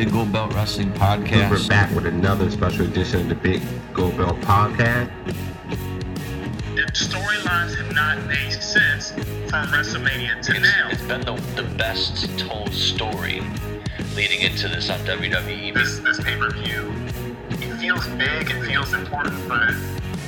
[0.00, 1.50] Big Gold Belt Wrestling Podcast.
[1.50, 5.10] We're back with another special edition of the Big Gold Belt Podcast.
[6.74, 10.88] The storylines have not made sense from WrestleMania to it's, now.
[10.88, 13.42] It's been the, the best told story
[14.16, 15.74] leading into this on WWE.
[15.74, 16.90] This, this pay per view,
[17.50, 19.74] it feels big, it feels important, but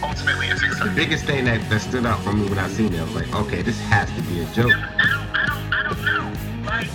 [0.02, 3.00] ultimately it's The biggest thing that, that stood out for me when I seen it,
[3.00, 4.70] I was like, okay, this has to be a joke.
[4.70, 6.66] I don't, I don't, I don't know.
[6.66, 6.88] Like,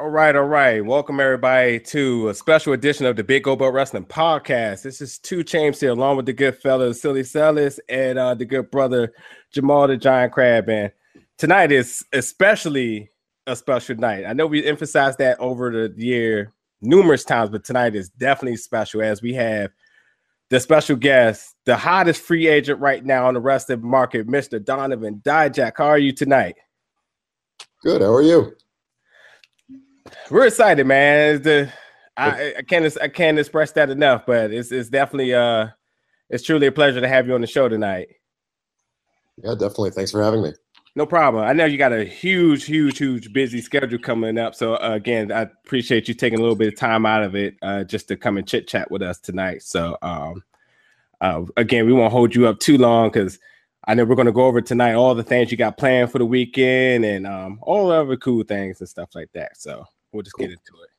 [0.00, 0.82] All right, all right.
[0.82, 4.80] Welcome everybody to a special edition of the Big Gold Belt Wrestling Podcast.
[4.80, 8.46] This is two James here, along with the good fellow Silly Sellis and uh, the
[8.46, 9.12] good brother
[9.52, 10.70] Jamal the Giant Crab.
[10.70, 10.90] And
[11.36, 13.10] tonight is especially
[13.46, 14.24] a special night.
[14.24, 19.02] I know we emphasized that over the year numerous times, but tonight is definitely special
[19.02, 19.70] as we have
[20.48, 24.64] the special guest, the hottest free agent right now on the wrestling market, Mr.
[24.64, 25.72] Donovan Dijak.
[25.76, 26.56] How are you tonight?
[27.82, 28.00] Good.
[28.00, 28.56] How are you?
[30.30, 31.42] We're excited, man.
[31.42, 31.72] The
[32.16, 35.68] I, I can't I can't express that enough, but it's it's definitely uh
[36.28, 38.08] it's truly a pleasure to have you on the show tonight.
[39.42, 39.90] Yeah, definitely.
[39.90, 40.52] Thanks for having me.
[40.96, 41.44] No problem.
[41.44, 44.54] I know you got a huge, huge, huge busy schedule coming up.
[44.54, 47.54] So uh, again, I appreciate you taking a little bit of time out of it
[47.62, 49.62] uh, just to come and chit chat with us tonight.
[49.62, 50.42] So um,
[51.20, 53.38] uh, again, we won't hold you up too long because
[53.86, 56.18] I know we're going to go over tonight all the things you got planned for
[56.18, 59.56] the weekend and um, all the other cool things and stuff like that.
[59.56, 60.90] So we'll just get into it.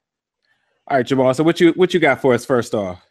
[0.88, 1.34] All right, Jamal.
[1.34, 3.02] So what you what you got for us first off?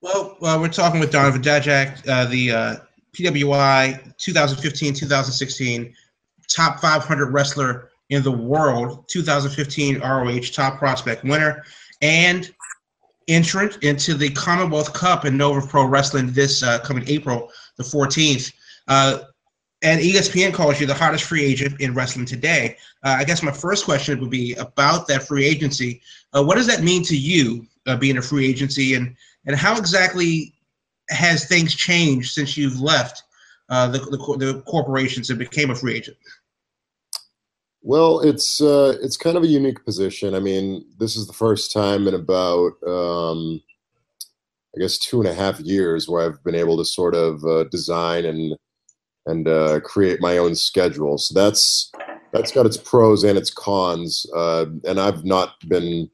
[0.00, 2.76] Well, uh, we're talking with Donovan Dijak, uh, the uh,
[3.12, 5.92] PWI 2015-2016
[6.48, 11.64] top 500 wrestler in the world, 2015 ROH top prospect winner,
[12.00, 12.52] and
[13.28, 18.52] entrant into the Commonwealth Cup in Nova Pro Wrestling this uh, coming April the 14th.
[18.88, 19.20] Uh,
[19.82, 22.76] and ESPN calls you the hottest free agent in wrestling today.
[23.02, 26.02] Uh, I guess my first question would be about that free agency.
[26.34, 29.76] Uh, what does that mean to you, uh, being a free agency, and and how
[29.78, 30.54] exactly
[31.08, 33.22] has things changed since you've left
[33.70, 36.16] uh, the, the the corporations and became a free agent?
[37.82, 40.34] Well, it's uh, it's kind of a unique position.
[40.34, 43.62] I mean, this is the first time in about um,
[44.76, 47.64] I guess two and a half years where I've been able to sort of uh,
[47.64, 48.56] design and
[49.26, 51.18] and uh, create my own schedule.
[51.18, 51.90] So that's
[52.32, 54.26] that's got its pros and its cons.
[54.34, 56.08] Uh, and I've not been,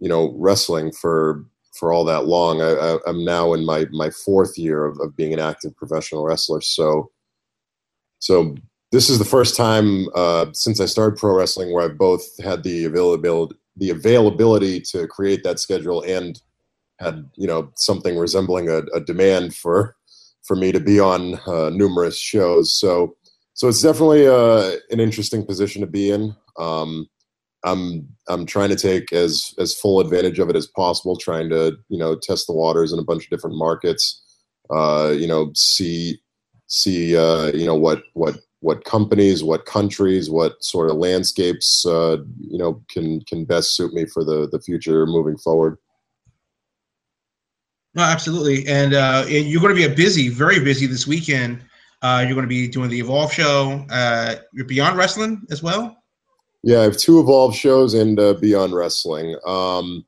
[0.00, 1.44] you know, wrestling for
[1.74, 2.60] for all that long.
[2.60, 6.60] I, I'm now in my my fourth year of, of being an active professional wrestler.
[6.60, 7.10] So
[8.18, 8.56] so
[8.90, 12.62] this is the first time uh, since I started pro wrestling where I've both had
[12.62, 16.40] the availability the availability to create that schedule and
[16.98, 19.94] had you know something resembling a, a demand for
[20.44, 22.78] for me to be on uh, numerous shows.
[22.78, 23.16] So
[23.54, 26.34] so it's definitely uh, an interesting position to be in.
[26.60, 27.08] Um,
[27.64, 31.76] I'm I'm trying to take as as full advantage of it as possible, trying to
[31.88, 34.22] you know test the waters in a bunch of different markets.
[34.70, 36.20] Uh, you know, see
[36.68, 42.18] see uh, you know what what what companies, what countries, what sort of landscapes uh,
[42.38, 45.78] you know can can best suit me for the the future moving forward.
[47.98, 48.64] No, absolutely.
[48.68, 51.64] And uh, you're going to be a busy, very busy this weekend.
[52.00, 53.84] Uh, you're going to be doing the Evolve show.
[53.90, 56.00] Uh, you're Beyond Wrestling as well.
[56.62, 59.36] Yeah, I have two Evolve shows and uh, Beyond Wrestling.
[59.44, 60.06] Um,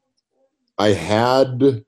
[0.78, 1.82] I had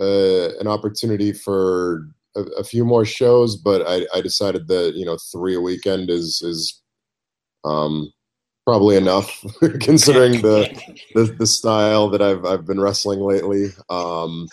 [0.00, 5.04] uh, an opportunity for a, a few more shows, but I, I decided that you
[5.04, 6.80] know three a weekend is is
[7.66, 8.10] um,
[8.64, 9.44] probably enough
[9.80, 10.74] considering the,
[11.14, 13.66] the the style that I've I've been wrestling lately.
[13.90, 14.48] Um,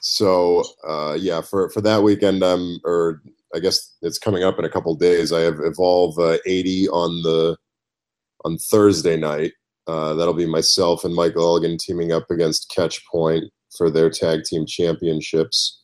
[0.00, 3.22] so uh, yeah, for for that weekend, I'm or
[3.54, 5.32] I guess it's coming up in a couple days.
[5.32, 7.56] I have Evolve uh, 80 on the
[8.44, 9.52] on Thursday night.
[9.86, 13.44] Uh, that'll be myself and Michael Elgin teaming up against Catch Point
[13.76, 15.82] for their tag team championships.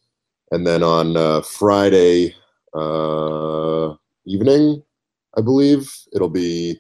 [0.51, 2.35] And then on uh, Friday
[2.75, 3.95] uh,
[4.27, 4.83] evening,
[5.37, 6.79] I believe it'll be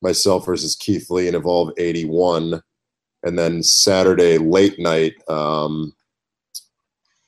[0.00, 2.62] myself versus Keith Lee and Evolve 81.
[3.22, 5.92] And then Saturday late night, um,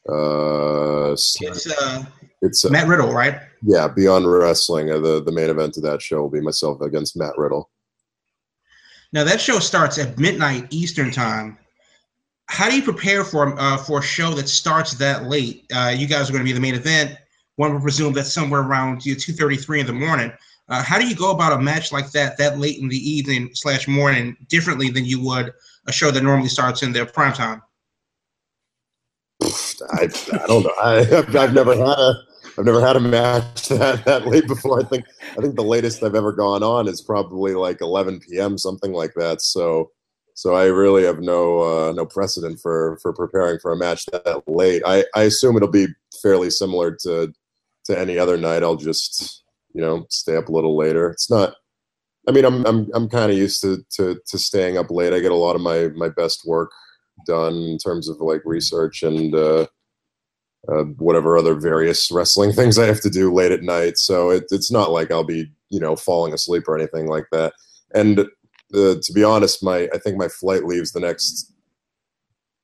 [0.08, 2.04] uh, It's uh,
[2.42, 3.40] it's uh, Matt Riddle, right?
[3.62, 4.90] yeah, Beyond Wrestling.
[4.90, 7.70] Uh, the the main event of that show will be myself against Matt Riddle.
[9.12, 11.58] Now that show starts at midnight Eastern time.
[12.46, 15.64] How do you prepare for uh, for a show that starts that late?
[15.74, 17.16] Uh, you guys are going to be the main event.
[17.56, 20.32] One would presume that's somewhere around you know, two thirty three in the morning.
[20.68, 23.50] Uh, how do you go about a match like that that late in the evening
[23.54, 25.52] slash morning differently than you would
[25.86, 27.62] a show that normally starts in their prime time?
[29.42, 30.74] I, I don't know.
[30.82, 32.14] I, I've, I've never had a
[32.56, 34.80] I've never had a match that, that late before.
[34.80, 38.58] I think I think the latest I've ever gone on is probably like 11 p.m.
[38.58, 39.42] something like that.
[39.42, 39.90] So
[40.34, 44.42] so I really have no uh, no precedent for for preparing for a match that
[44.46, 44.82] late.
[44.86, 45.88] I, I assume it'll be
[46.22, 47.32] fairly similar to
[47.86, 48.62] to any other night.
[48.62, 49.44] I'll just
[49.74, 51.10] you know stay up a little later.
[51.10, 51.54] It's not.
[52.26, 55.12] I mean, I'm I'm I'm kind of used to, to to staying up late.
[55.12, 56.70] I get a lot of my my best work
[57.26, 59.66] done in terms of like research and uh,
[60.68, 63.98] uh, whatever other various wrestling things I have to do late at night.
[63.98, 67.54] So it, it's not like I'll be you know falling asleep or anything like that.
[67.94, 71.52] And uh, to be honest, my I think my flight leaves the next.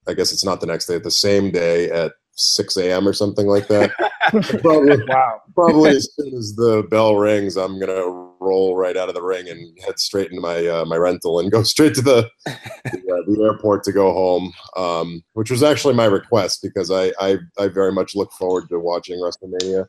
[0.09, 0.99] I guess it's not the next day.
[0.99, 3.07] The same day at 6 a.m.
[3.07, 3.91] or something like that.
[4.63, 5.41] probably, wow.
[5.55, 8.07] probably as soon as the bell rings, I'm gonna
[8.41, 11.51] roll right out of the ring and head straight into my uh, my rental and
[11.51, 14.53] go straight to the the, uh, the airport to go home.
[14.77, 18.79] Um, which was actually my request because I, I I very much look forward to
[18.79, 19.87] watching WrestleMania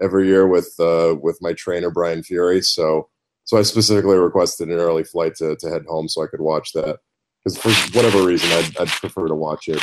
[0.00, 2.62] every year with uh, with my trainer Brian Fury.
[2.62, 3.08] So
[3.44, 6.72] so I specifically requested an early flight to to head home so I could watch
[6.74, 6.98] that
[7.42, 9.82] because for whatever reason I'd, I'd prefer to watch it.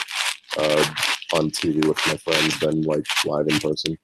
[0.57, 0.85] Uh,
[1.33, 3.97] on TV with my friends than like live in person.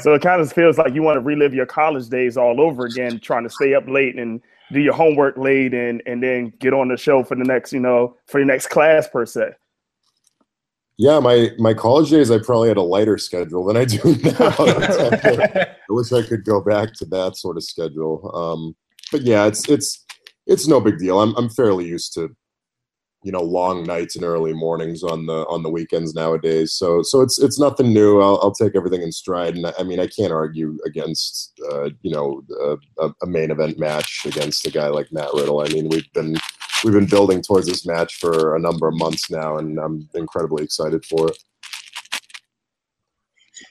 [0.00, 2.84] So it kind of feels like you want to relive your college days all over
[2.84, 4.42] again, trying to stay up late and
[4.72, 7.80] do your homework late and and then get on the show for the next, you
[7.80, 9.52] know, for the next class per se.
[10.98, 14.54] Yeah, my my college days I probably had a lighter schedule than I do now.
[14.58, 18.30] I wish I could go back to that sort of schedule.
[18.34, 18.76] Um,
[19.10, 20.04] but yeah, it's it's
[20.46, 21.20] it's no big deal.
[21.20, 22.28] I'm I'm fairly used to
[23.22, 26.72] you know long nights and early mornings on the on the weekends nowadays.
[26.72, 28.20] So so it's it's nothing new.
[28.20, 29.56] I'll, I'll take everything in stride.
[29.56, 32.42] And i mean i can't argue against uh, you know
[32.98, 35.60] a, a, main event match against a guy like matt riddle.
[35.60, 36.36] I mean we've been
[36.84, 40.64] we've been building towards this match for a number of months now and i'm incredibly
[40.64, 41.38] excited for it.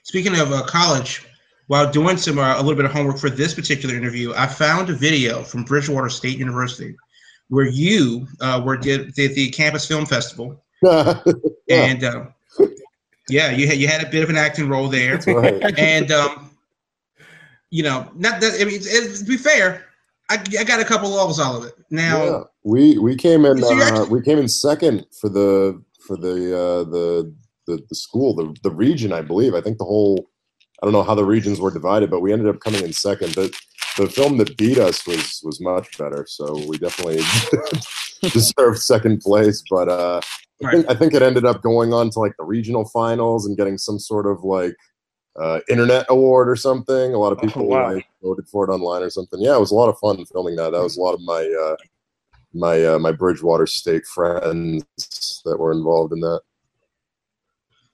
[0.04, 1.26] Speaking of uh, college
[1.66, 4.90] while doing some uh, a little bit of homework for this particular interview i found
[4.90, 6.96] a video from bridgewater state university
[7.50, 10.64] where you uh, were did, did the campus film festival,
[11.68, 12.32] and um,
[13.28, 15.78] yeah, you had you had a bit of an acting role there, right.
[15.78, 16.50] and um,
[17.70, 19.84] you know, not that I mean, it, to be fair,
[20.30, 21.74] I, I got a couple of levels out of it.
[21.90, 22.42] Now yeah.
[22.62, 26.84] we we came in so uh, we came in second for the for the uh,
[26.84, 27.34] the,
[27.66, 30.30] the the school the the region I believe I think the whole
[30.82, 33.34] I don't know how the regions were divided but we ended up coming in second
[33.34, 33.52] but
[34.00, 36.24] the film that beat us was was much better.
[36.28, 37.22] So we definitely
[38.30, 39.62] deserved second place.
[39.70, 40.20] But uh,
[40.64, 43.56] I think I think it ended up going on to like the regional finals and
[43.56, 44.74] getting some sort of like
[45.40, 47.14] uh, internet award or something.
[47.14, 47.92] A lot of oh, people oh, wow.
[47.92, 49.40] like, voted for it online or something.
[49.40, 50.70] Yeah, it was a lot of fun filming that.
[50.70, 51.76] That was a lot of my uh,
[52.54, 54.84] my uh, my Bridgewater State friends
[55.44, 56.40] that were involved in that.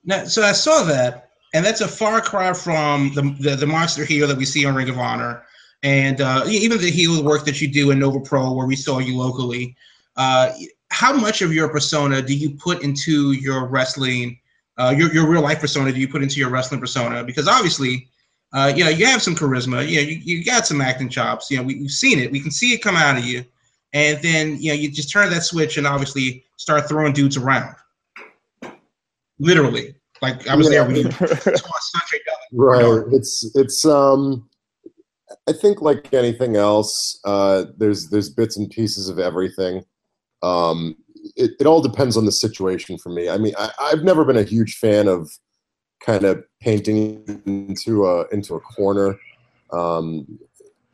[0.05, 4.05] Now, so I saw that, and that's a far cry from the, the, the monster
[4.05, 5.46] heel that we see on Ring of Honor
[5.87, 8.99] and uh, even the heel work that you do in Nova Pro, where we saw
[8.99, 9.77] you locally.
[10.17, 10.53] Uh,
[10.91, 14.37] how much of your persona do you put into your wrestling,
[14.79, 15.93] uh, your your real life persona?
[15.93, 17.23] Do you put into your wrestling persona?
[17.23, 18.09] Because obviously,
[18.53, 19.89] uh, you know, you have some charisma.
[19.89, 21.53] You know, you, you got some acting chops.
[21.53, 22.33] You know, we, we've seen it.
[22.33, 23.45] We can see it come out of you.
[23.93, 27.77] And then you know, you just turn that switch and obviously start throwing dudes around.
[29.39, 30.83] Literally, like I was yeah.
[30.83, 31.05] there when you
[32.53, 33.05] Right.
[33.13, 34.49] It's it's um
[35.49, 39.85] I think like anything else, uh, there's there's bits and pieces of everything.
[40.43, 40.97] Um,
[41.37, 43.29] it, it all depends on the situation for me.
[43.29, 45.31] I mean, I, I've never been a huge fan of
[46.01, 49.19] kind of painting into a into a corner.
[49.73, 50.39] Um,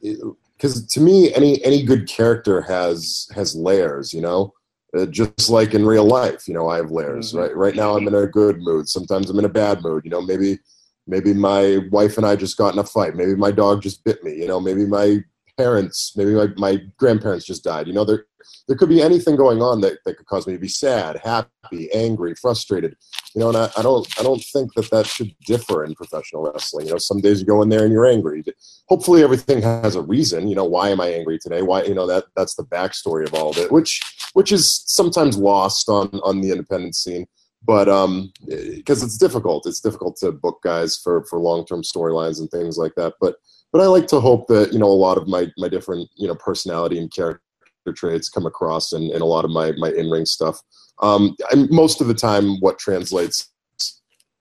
[0.00, 4.12] because to me, any any good character has has layers.
[4.12, 4.52] You know,
[4.96, 6.46] uh, just like in real life.
[6.46, 7.30] You know, I have layers.
[7.30, 7.38] Mm-hmm.
[7.38, 7.56] Right.
[7.56, 8.88] Right now, I'm in a good mood.
[8.88, 10.04] Sometimes I'm in a bad mood.
[10.04, 10.58] You know, maybe
[11.06, 13.14] maybe my wife and I just got in a fight.
[13.14, 14.34] Maybe my dog just bit me.
[14.34, 15.18] You know, maybe my
[15.56, 17.86] parents, maybe my, my grandparents just died.
[17.86, 18.26] You know, there
[18.68, 21.90] there could be anything going on that, that could cause me to be sad, happy,
[21.92, 22.96] angry, frustrated.
[23.34, 26.42] You know, and I, I don't I don't think that that should differ in professional
[26.42, 26.86] wrestling.
[26.86, 28.44] You know, some days you go in there and you're angry.
[28.88, 30.48] Hopefully, everything has a reason.
[30.48, 31.62] You know, why am I angry today?
[31.62, 34.02] Why you know that that's the backstory of all of it, which
[34.34, 37.26] which is sometimes lost on on the independent scene
[37.64, 42.50] but um because it's difficult it's difficult to book guys for for long-term storylines and
[42.50, 43.14] things like that.
[43.20, 43.36] But
[43.72, 46.26] but i like to hope that you know a lot of my my different you
[46.28, 47.40] know personality and character
[47.94, 50.60] traits come across in, in a lot of my my in-ring stuff.
[51.00, 53.50] Um and most of the time what translates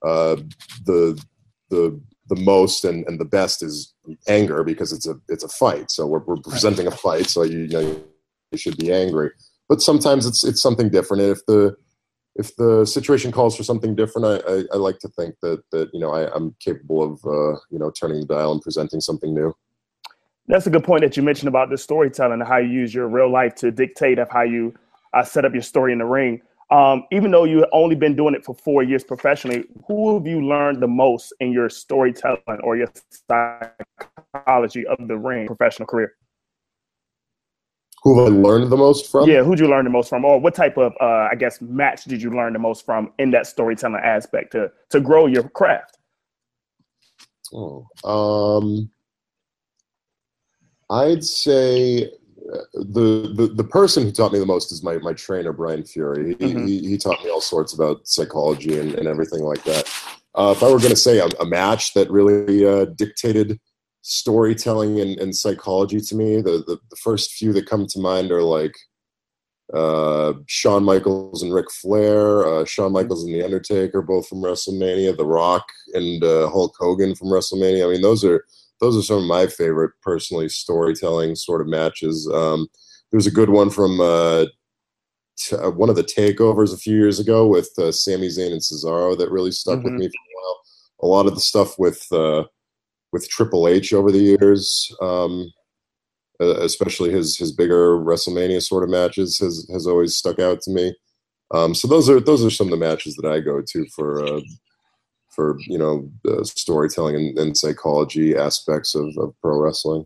[0.06, 0.38] uh
[0.86, 1.22] the
[1.70, 2.00] the
[2.30, 3.94] the most and, and the best is
[4.28, 5.92] anger because it's a it's a fight.
[5.92, 8.04] So we're, we're presenting a fight so you, you know
[8.52, 9.32] you should be angry.
[9.68, 11.24] But sometimes it's it's something different.
[11.24, 11.76] And if the
[12.36, 15.90] if the situation calls for something different, I, I, I like to think that that
[15.94, 19.34] you know I, am capable of uh, you know turning the dial and presenting something
[19.34, 19.54] new.
[20.48, 23.08] That's a good point that you mentioned about the storytelling and how you use your
[23.08, 24.74] real life to dictate of how you
[25.14, 26.42] uh, set up your story in the ring.
[26.72, 30.42] Um, even though you've only been doing it for four years professionally, who have you
[30.42, 32.88] learned the most in your storytelling or your
[33.28, 36.16] psychology of the ring professional career?
[38.04, 39.30] Who have I learned the most from?
[39.30, 42.06] Yeah, who'd you learn the most from, or what type of, uh, I guess, match
[42.06, 46.00] did you learn the most from in that storytelling aspect to to grow your craft?
[47.54, 48.90] Oh, um,
[50.90, 55.14] I'd say uh, the, the the person who taught me the most is my my
[55.14, 56.30] trainer Brian Fury.
[56.40, 56.66] He, mm-hmm.
[56.66, 59.88] he, he, taught me all sorts about psychology and, and everything like that.
[60.34, 63.60] Uh, if I were going to say a, a, match that really uh, dictated
[64.02, 66.38] storytelling and, and psychology to me.
[66.38, 68.76] The, the, the first few that come to mind are like
[69.74, 75.16] uh, Shawn Michaels and Ric Flair, uh, Shawn Michaels and The Undertaker, both from WrestleMania,
[75.16, 77.88] The Rock and uh, Hulk Hogan from WrestleMania.
[77.88, 78.46] I mean, those are
[78.82, 82.28] those are some of my favorite, personally, storytelling sort of matches.
[82.34, 82.68] Um,
[83.12, 84.46] there was a good one from uh,
[85.38, 88.62] t- uh, one of the takeovers a few years ago with uh, Sami Zayn and
[88.62, 89.84] Cesaro that really stuck mm-hmm.
[89.84, 90.62] with me for a while.
[91.04, 92.46] A lot of the stuff with uh,
[93.12, 95.52] with Triple H over the years, um,
[96.40, 100.94] especially his his bigger WrestleMania sort of matches has has always stuck out to me.
[101.54, 104.26] Um, so those are those are some of the matches that I go to for
[104.26, 104.42] uh,
[105.30, 106.10] for you know
[106.44, 110.06] storytelling and, and, psychology aspects of, of, pro wrestling.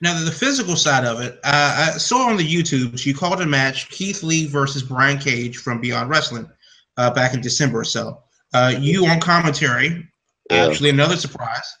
[0.00, 3.46] Now the physical side of it, uh, I saw on the YouTube you called a
[3.46, 6.50] match Keith Lee versus Brian Cage from Beyond Wrestling
[6.96, 8.22] uh, back in December or so.
[8.52, 10.06] Uh, you on commentary,
[10.50, 10.66] yeah.
[10.66, 11.76] actually another surprise.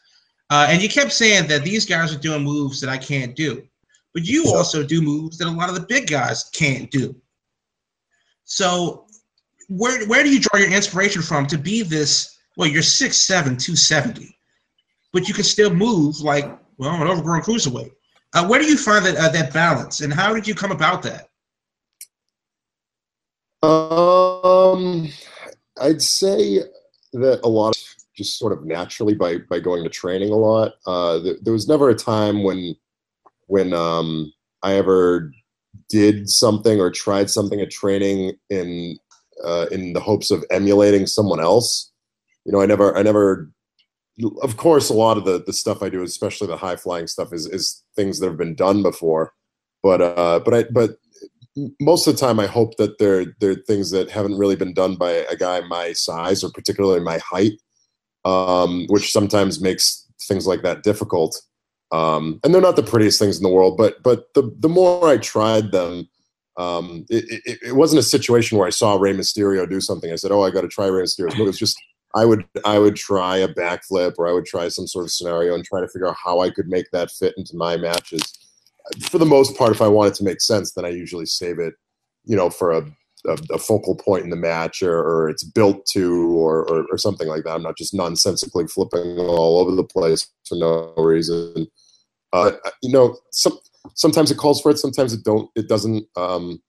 [0.50, 3.66] Uh, and you kept saying that these guys are doing moves that I can't do.
[4.12, 7.16] But you also do moves that a lot of the big guys can't do.
[8.44, 9.06] So
[9.68, 12.38] where where do you draw your inspiration from to be this?
[12.56, 14.38] Well, you're 6'7, 270,
[15.12, 16.44] but you can still move like,
[16.78, 17.90] well, an overgrown cruiserweight.
[18.32, 21.02] Uh, where do you find that uh, that balance, and how did you come about
[21.02, 21.28] that?
[23.64, 25.08] Um,
[25.80, 26.60] I'd say
[27.12, 30.74] that a lot of just sort of naturally by by going to training a lot.
[30.86, 32.76] Uh, th- there was never a time when
[33.46, 35.32] when um, I ever
[35.88, 38.98] did something or tried something at training in
[39.44, 41.92] uh, in the hopes of emulating someone else.
[42.44, 43.50] You know, I never I never.
[44.42, 47.32] Of course, a lot of the the stuff I do, especially the high flying stuff,
[47.32, 49.32] is is things that have been done before.
[49.82, 50.90] But uh, but I but
[51.80, 54.96] most of the time, I hope that they're they're things that haven't really been done
[54.96, 57.54] by a guy my size or particularly my height
[58.24, 61.40] um, which sometimes makes things like that difficult.
[61.92, 65.08] Um, and they're not the prettiest things in the world, but but the the more
[65.08, 66.08] I tried them,
[66.56, 70.10] um, it, it, it, wasn't a situation where I saw Rey Mysterio do something.
[70.10, 71.78] I said, "Oh, I got to try Rey Mysterio's move." It's just
[72.14, 75.54] I would I would try a backflip or I would try some sort of scenario
[75.54, 78.22] and try to figure out how I could make that fit into my matches.
[79.00, 81.58] For the most part, if I want it to make sense, then I usually save
[81.58, 81.74] it,
[82.24, 82.82] you know, for a
[83.26, 86.98] a, a focal point in the match or, or it's built to or, or, or,
[86.98, 87.54] something like that.
[87.54, 91.66] I'm not just nonsensically flipping all over the place for no reason.
[92.32, 92.52] Uh,
[92.82, 93.58] you know, some,
[93.94, 95.50] sometimes it calls for it, sometimes it don't.
[95.54, 96.06] It doesn't.
[96.16, 96.60] Um,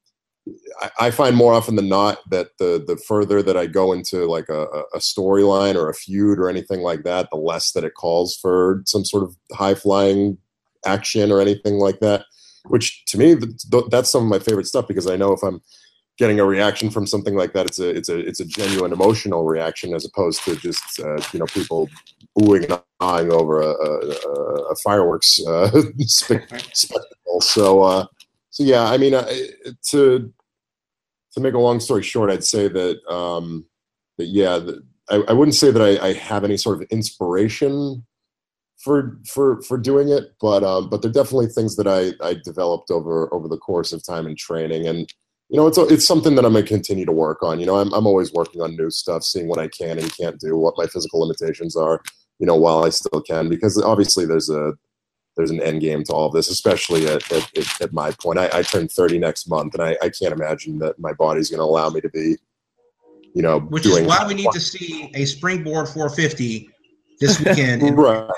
[0.79, 4.25] I, I, find more often than not that the the further that I go into
[4.25, 7.95] like a, a storyline or a feud or anything like that, the less that it
[7.95, 10.37] calls for some sort of high flying
[10.85, 12.25] action or anything like that.
[12.65, 13.35] Which to me,
[13.89, 15.61] that's some of my favorite stuff because I know if I'm
[16.17, 19.43] getting a reaction from something like that, it's a it's a it's a genuine emotional
[19.43, 21.89] reaction as opposed to just uh, you know people
[22.39, 25.69] oohing and eyeing over a, a, a fireworks uh,
[25.99, 27.41] spectacle.
[27.41, 28.05] So uh,
[28.49, 29.13] so yeah, I mean
[29.91, 30.33] to
[31.33, 33.65] to make a long story short, I'd say that um,
[34.17, 38.05] that yeah, the, I, I wouldn't say that I, I have any sort of inspiration
[38.77, 42.91] for for for doing it, but um, but they're definitely things that I I developed
[42.91, 45.11] over over the course of time and training and
[45.49, 47.59] you know, it's it's something that I'm gonna continue to work on.
[47.59, 50.39] You know, I'm I'm always working on new stuff, seeing what I can and can't
[50.39, 52.01] do, what my physical limitations are.
[52.39, 54.73] You know, while I still can, because obviously there's a
[55.37, 58.39] there's an end game to all of this, especially at at, at my point.
[58.39, 61.59] I, I turn 30 next month, and I, I can't imagine that my body's going
[61.59, 62.37] to allow me to be,
[63.33, 66.69] you know, which is why we need to see a springboard 450
[67.19, 67.97] this weekend.
[67.97, 68.29] right?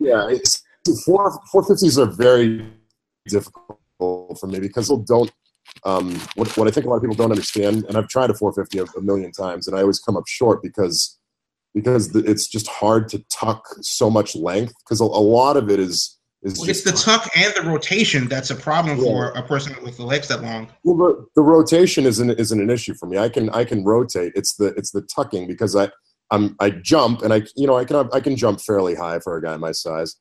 [0.00, 0.62] Yeah, it's,
[1.04, 2.66] four 450s are very
[3.26, 5.30] difficult for me because people don't
[5.84, 8.34] um, what, what I think a lot of people don't understand, and I've tried a
[8.34, 11.18] 450 a, a million times, and I always come up short because
[11.74, 15.68] because the, it's just hard to tuck so much length because a, a, lot of
[15.68, 19.42] it is is Well, it's the tuck and the rotation that's a problem for a
[19.42, 20.68] person with the legs that long.
[20.84, 23.18] Well, the, the rotation isn't isn't an issue for me.
[23.18, 24.32] I can I can rotate.
[24.36, 25.90] It's the it's the tucking because I
[26.30, 29.36] I'm I jump and I you know I can I can jump fairly high for
[29.36, 30.16] a guy my size.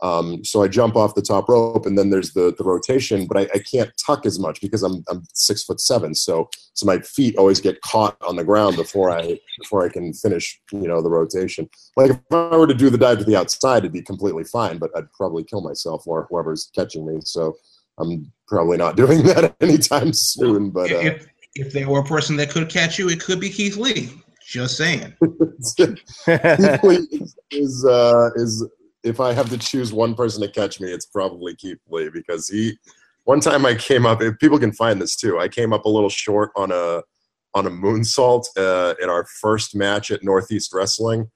[0.00, 3.36] Um, so I jump off the top rope and then there's the the rotation, but
[3.36, 6.14] I, I can't tuck as much because I'm I'm six foot seven.
[6.14, 10.12] So so my feet always get caught on the ground before I before I can
[10.12, 11.68] finish you know the rotation.
[11.96, 14.78] Like if I were to do the dive to the outside, it'd be completely fine,
[14.78, 17.20] but I'd probably kill myself or whoever's catching me.
[17.24, 17.56] So
[17.98, 20.70] I'm probably not doing that anytime soon.
[20.70, 21.26] But uh, if
[21.56, 24.10] if there were a person that could catch you, it could be Keith Lee.
[24.46, 25.12] Just saying.
[25.76, 27.06] Keith Lee
[27.50, 28.66] is uh, is
[29.02, 32.48] if I have to choose one person to catch me, it's probably Keith Lee because
[32.48, 32.78] he.
[33.24, 34.22] One time I came up.
[34.22, 37.02] If people can find this too, I came up a little short on a
[37.54, 41.30] on a moonsault uh, in our first match at Northeast Wrestling.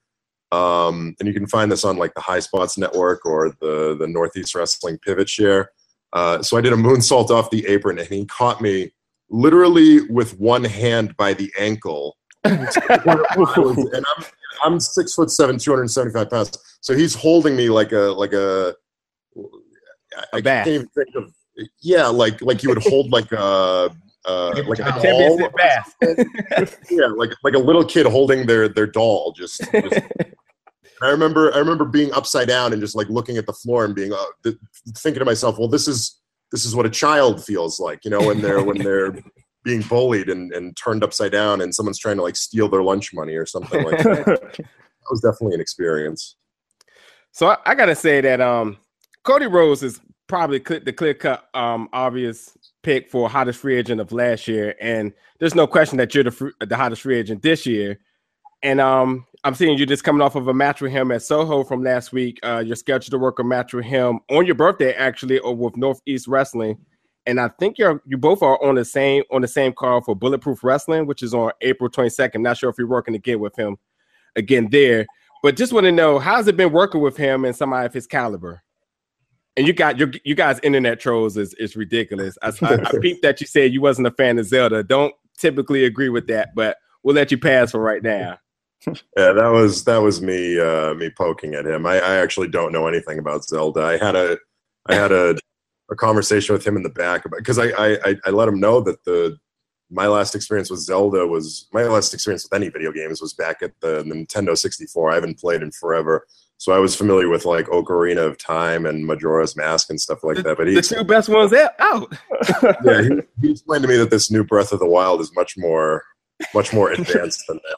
[0.53, 4.07] Um, and you can find this on like the High Spots Network or the the
[4.07, 5.71] Northeast Wrestling Pivot Share.
[6.13, 8.93] Uh, so I did a moonsault off the apron, and he caught me
[9.31, 12.17] literally with one hand by the ankle.
[12.45, 14.25] and I'm
[14.63, 16.59] I'm six foot seven, two hundred seventy five pounds.
[16.83, 18.75] So he's holding me like a like a.
[20.33, 20.67] I A bath.
[20.67, 21.33] can't even think of.
[21.81, 23.91] Yeah, like like you would hold like a.
[24.25, 25.51] Uh, like a doll.
[26.91, 29.33] yeah, like like a little kid holding their their doll.
[29.33, 30.01] Just, just
[31.03, 33.95] I remember I remember being upside down and just like looking at the floor and
[33.95, 34.57] being uh, th-
[34.99, 36.21] thinking to myself, well, this is
[36.53, 39.19] this is what a child feels like, you know, when they're when they're
[39.65, 43.13] being bullied and, and turned upside down and someone's trying to like steal their lunch
[43.13, 44.25] money or something like that.
[44.57, 46.37] that was definitely an experience.
[47.33, 48.79] So I, I gotta say that um
[49.25, 54.13] Cody Rhodes is probably the clear cut um obvious pick for hottest free agent of
[54.13, 57.99] last year, and there's no question that you're the the hottest free agent this year.
[58.63, 61.65] And um I'm seeing you just coming off of a match with him at Soho
[61.65, 62.39] from last week.
[62.45, 65.77] Uh, you're scheduled to work a match with him on your birthday, actually, or with
[65.77, 66.79] Northeast Wrestling.
[67.27, 70.15] And I think you're you both are on the same on the same card for
[70.15, 72.41] Bulletproof Wrestling, which is on April 22nd.
[72.41, 73.79] Not sure if you're working again with him
[74.37, 75.07] again there.
[75.43, 78.07] But just want to know how's it been working with him and somebody of his
[78.07, 78.63] caliber?
[79.57, 82.39] And you got your you guys internet trolls is, is ridiculous.
[82.43, 84.83] I, I, I peeped that you said you wasn't a fan of Zelda.
[84.83, 88.39] Don't typically agree with that, but we'll let you pass for right now.
[88.87, 91.87] Yeah, that was that was me uh, me poking at him.
[91.87, 93.83] I, I actually don't know anything about Zelda.
[93.83, 94.39] I had a
[94.87, 95.37] I had a,
[95.91, 98.81] a conversation with him in the back about because I, I I let him know
[98.81, 99.39] that the
[99.93, 103.63] my last experience with Zelda was my last experience with any video games was back
[103.63, 105.13] at the Nintendo 64.
[105.13, 106.27] I haven't played in forever,
[106.57, 110.39] so I was familiar with like Ocarina of Time and Majora's Mask and stuff like
[110.39, 110.57] that.
[110.57, 111.73] But he The two best ones out.
[111.79, 112.13] out.
[112.85, 113.11] yeah, he,
[113.43, 116.05] he explained to me that this new Breath of the Wild is much more
[116.55, 117.77] much more advanced than that.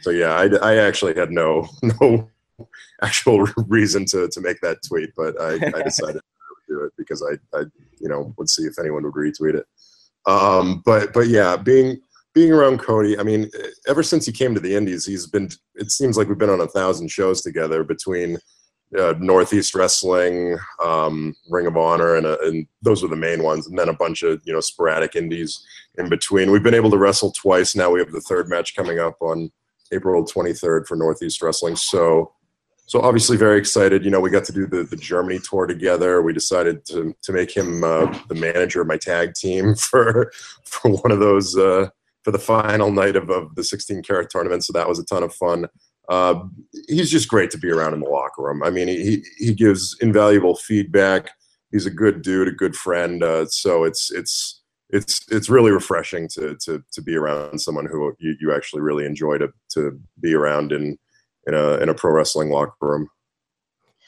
[0.00, 1.68] So yeah, I, I actually had no
[2.00, 2.30] no
[3.02, 6.22] actual reason to to make that tweet, but I, I decided to
[6.68, 7.64] do it because I I
[8.00, 9.66] you know would see if anyone would retweet it.
[10.26, 12.00] Um, but but yeah, being
[12.34, 13.50] being around Cody, I mean,
[13.88, 15.50] ever since he came to the Indies, he's been.
[15.74, 18.38] It seems like we've been on a thousand shows together between
[18.98, 23.66] uh, Northeast Wrestling, um, Ring of Honor, and, uh, and those were the main ones,
[23.66, 25.64] and then a bunch of you know sporadic indies
[25.98, 26.50] in between.
[26.50, 27.74] We've been able to wrestle twice.
[27.74, 29.50] Now we have the third match coming up on
[29.92, 31.76] April 23rd for Northeast Wrestling.
[31.76, 32.32] So,
[32.92, 34.04] so obviously very excited.
[34.04, 36.20] You know, we got to do the, the Germany tour together.
[36.20, 40.30] We decided to, to make him uh, the manager of my tag team for
[40.66, 41.88] for one of those uh,
[42.22, 44.62] for the final night of, of the 16 Carat tournament.
[44.62, 45.68] So that was a ton of fun.
[46.10, 46.42] Uh,
[46.86, 48.62] he's just great to be around in the locker room.
[48.62, 51.30] I mean, he he gives invaluable feedback.
[51.70, 53.24] He's a good dude, a good friend.
[53.24, 58.12] Uh, so it's it's it's it's really refreshing to to to be around someone who
[58.18, 60.98] you, you actually really enjoy to to be around in
[61.46, 63.08] in a in a pro wrestling locker room.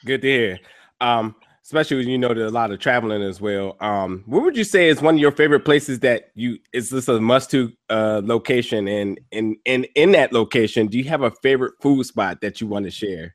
[0.04, 0.58] Good to hear.
[1.00, 3.76] Um, especially when you know there's a lot of traveling as well.
[3.80, 7.08] Um, what would you say is one of your favorite places that you is this
[7.08, 11.30] a must to uh location and in in in that location, do you have a
[11.42, 13.34] favorite food spot that you want to share?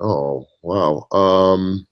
[0.00, 1.06] Oh wow.
[1.12, 1.86] Um,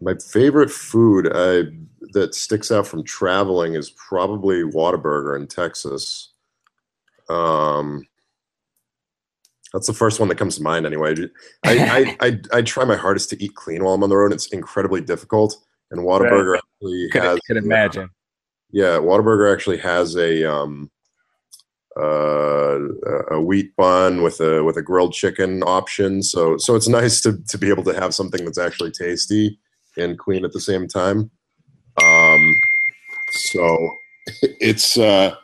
[0.00, 1.64] my favorite food I,
[2.12, 6.32] that sticks out from traveling is probably Whataburger in Texas.
[7.28, 8.06] Um,
[9.72, 11.14] that's the first one that comes to mind anyway.
[11.64, 14.32] I, I, I, I try my hardest to eat clean while I'm on the road.
[14.32, 15.56] It's incredibly difficult.
[15.90, 18.10] And Whataburger actually Could, has could imagine.
[18.70, 20.90] yeah, Whataburger actually has a um,
[21.98, 22.78] uh,
[23.30, 26.22] a wheat bun with a with a grilled chicken option.
[26.22, 29.58] So so it's nice to to be able to have something that's actually tasty
[29.96, 31.30] and clean at the same time.
[32.02, 32.54] Um,
[33.30, 33.90] so
[34.42, 35.34] it's uh,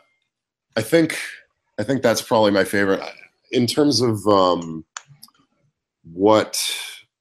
[0.75, 1.17] I think
[1.77, 3.01] I think that's probably my favorite
[3.51, 4.85] in terms of um,
[6.03, 6.59] what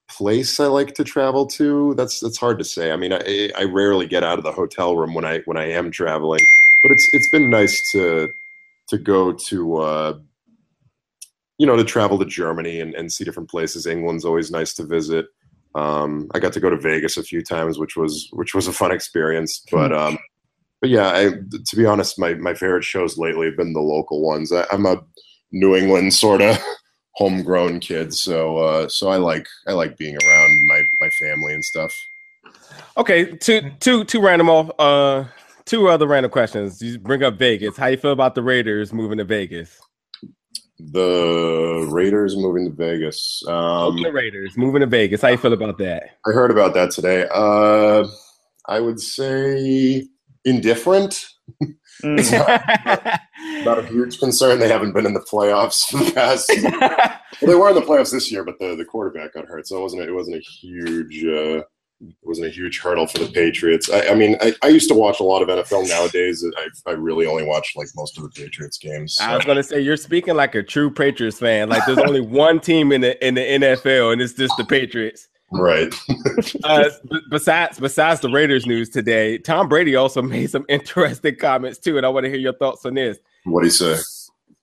[0.09, 1.95] place I like to travel to.
[1.95, 2.93] That's that's hard to say.
[2.93, 5.71] I mean, I I rarely get out of the hotel room when I when I
[5.71, 6.40] am traveling,
[6.83, 8.29] but it's it's been nice to
[8.88, 10.19] to go to uh,
[11.59, 13.87] you know to travel to Germany and, and see different places.
[13.87, 15.27] England's always nice to visit.
[15.75, 18.73] Um, I got to go to Vegas a few times, which was which was a
[18.73, 19.64] fun experience.
[19.73, 20.19] But um,
[20.85, 24.20] but yeah, I, to be honest, my my favorite shows lately have been the local
[24.20, 24.53] ones.
[24.53, 25.03] I, I'm a
[25.51, 26.59] New England sort of
[27.14, 31.64] homegrown kid, so uh, so I like I like being around my my family and
[31.64, 31.90] stuff.
[32.99, 34.70] Okay, two two two random off.
[34.79, 35.25] Uh,
[35.64, 36.83] two other random questions.
[36.83, 37.79] You bring up Vegas.
[37.79, 39.81] How you feel about the Raiders moving to Vegas?
[40.79, 43.42] The Raiders moving to Vegas.
[43.49, 45.23] Um, the Raiders moving to Vegas.
[45.23, 46.03] How you feel about that?
[46.27, 47.27] I heard about that today.
[47.33, 48.07] Uh,
[48.68, 50.09] I would say
[50.44, 51.26] indifferent.
[52.02, 52.33] Mm.
[52.33, 53.20] not,
[53.64, 54.59] not a huge concern.
[54.59, 56.50] They haven't been in the playoffs for the past.
[57.40, 59.78] well, they were in the playoffs this year, but the, the quarterback got hurt, so
[59.78, 61.62] it wasn't a, it wasn't a huge uh,
[62.00, 63.88] it wasn't a huge hurdle for the Patriots.
[63.90, 65.88] I, I mean, I, I, used to watch a lot of NFL.
[65.88, 69.16] Nowadays, I, I really only watch like most of the Patriots games.
[69.16, 69.24] So.
[69.24, 71.68] I was gonna say you're speaking like a true Patriots fan.
[71.68, 75.28] Like there's only one team in the in the NFL, and it's just the Patriots.
[75.50, 75.94] Right.
[76.64, 76.90] uh,
[77.30, 82.04] besides besides the Raiders news today, Tom Brady also made some interesting comments too, and
[82.04, 83.18] I want to hear your thoughts on this.
[83.44, 83.98] What he say?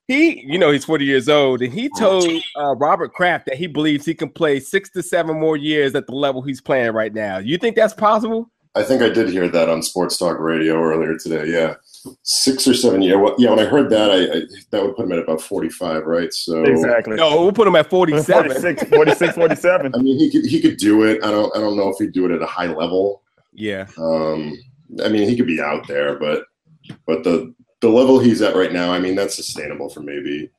[0.08, 3.66] He, you know, he's 40 years old, and he told uh, Robert Kraft that he
[3.66, 7.14] believes he can play six to seven more years at the level he's playing right
[7.14, 7.38] now.
[7.38, 8.50] You think that's possible?
[8.74, 11.46] I think I did hear that on Sports Talk Radio earlier today.
[11.50, 11.74] Yeah,
[12.22, 13.18] six or seven years.
[13.18, 16.06] Well, yeah, when I heard that, I, I, that would put him at about forty-five,
[16.06, 16.32] right?
[16.32, 17.16] So exactly.
[17.16, 18.50] No, we'll put him at 47.
[18.50, 19.94] 46, 46 47.
[19.94, 21.22] I mean, he could he could do it.
[21.22, 23.22] I don't I don't know if he'd do it at a high level.
[23.52, 23.86] Yeah.
[23.98, 24.56] Um,
[25.04, 26.44] I mean, he could be out there, but
[27.06, 30.50] but the the level he's at right now, I mean, that's sustainable for maybe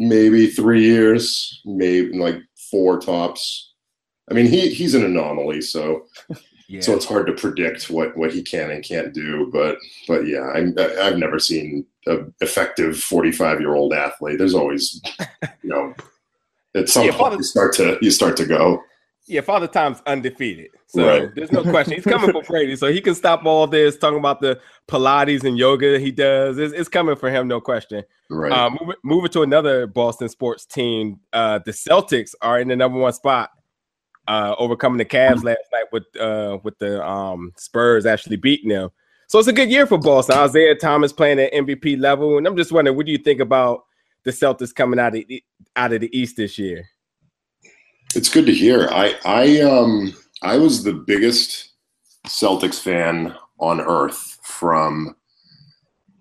[0.00, 2.38] maybe three years, maybe like
[2.70, 3.74] four tops.
[4.28, 6.06] I mean, he he's an anomaly, so
[6.68, 6.80] yeah.
[6.80, 9.50] so it's hard to predict what what he can and can't do.
[9.52, 14.38] But but yeah, I'm, I've never seen an effective forty five year old athlete.
[14.38, 15.00] There's always
[15.62, 15.94] you know
[16.74, 18.82] at some yeah, point you start to you start to go.
[19.28, 20.70] Yeah, Father Time's undefeated.
[20.86, 21.34] So right.
[21.34, 21.94] there's no question.
[21.94, 22.76] He's coming for Brady.
[22.76, 26.58] So he can stop all this talking about the Pilates and yoga he does.
[26.58, 28.04] It's, it's coming for him, no question.
[28.30, 28.52] Right.
[28.52, 31.18] Uh, moving, moving to another Boston sports team.
[31.32, 33.50] Uh, the Celtics are in the number one spot,
[34.28, 38.90] uh, overcoming the Cavs last night with uh, with the um, Spurs actually beating them.
[39.28, 40.38] So it's a good year for Boston.
[40.38, 42.38] Isaiah Thomas playing at MVP level.
[42.38, 43.84] And I'm just wondering, what do you think about
[44.22, 45.42] the Celtics coming out of the,
[45.74, 46.86] out of the East this year?
[48.14, 48.88] It's good to hear.
[48.90, 51.70] I I um I was the biggest
[52.26, 55.16] Celtics fan on earth from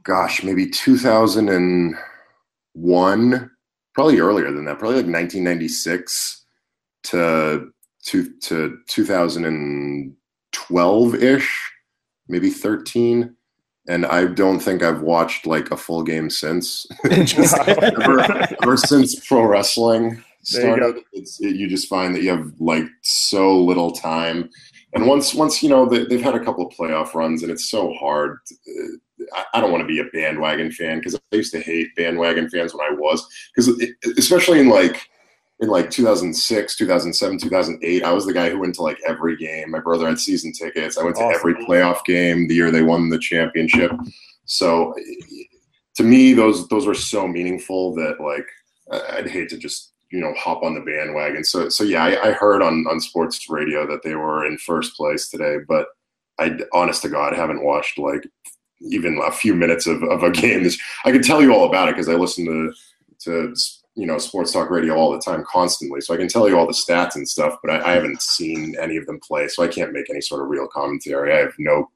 [0.03, 3.51] gosh, maybe 2001,
[3.93, 6.45] probably earlier than that, probably like 1996
[7.03, 7.71] to
[8.05, 11.71] to, to 2012 ish,
[12.27, 13.35] maybe 13
[13.87, 16.85] and I don't think I've watched like a full game since.
[17.23, 18.21] Just ever,
[18.61, 22.85] ever, since pro wrestling started, you, it's, it, you just find that you have like
[23.01, 24.49] so little time.
[24.93, 27.69] And once, once you know, they, have had a couple of playoff runs, and it's
[27.69, 28.39] so hard.
[28.45, 31.59] To, uh, I, I don't want to be a bandwagon fan because I used to
[31.59, 33.69] hate bandwagon fans when I was, because
[34.17, 35.09] especially in like
[35.59, 39.71] in like 2006, 2007, 2008, I was the guy who went to like every game.
[39.71, 40.97] My brother had season tickets.
[40.97, 41.39] I went to awesome.
[41.39, 43.91] every playoff game the year they won the championship.
[44.45, 44.93] So
[45.95, 48.47] to me, those those were so meaningful that like
[49.11, 51.43] I'd hate to just you know hop on the bandwagon.
[51.43, 54.95] So so yeah, I, I, heard on on sports radio that they were in first
[54.95, 55.87] place today, but
[56.37, 58.27] I honest to God haven't watched like
[58.81, 60.63] even a few minutes of, of a game.
[60.63, 62.73] This I can tell you all about it because I listen to
[63.21, 63.55] to
[63.95, 66.01] you know sports talk radio all the time constantly.
[66.01, 68.75] So i can tell you all the stats and stuff but I, I, haven't seen
[68.79, 71.33] any of them play so i can't make any sort of real commentary.
[71.33, 71.89] I have no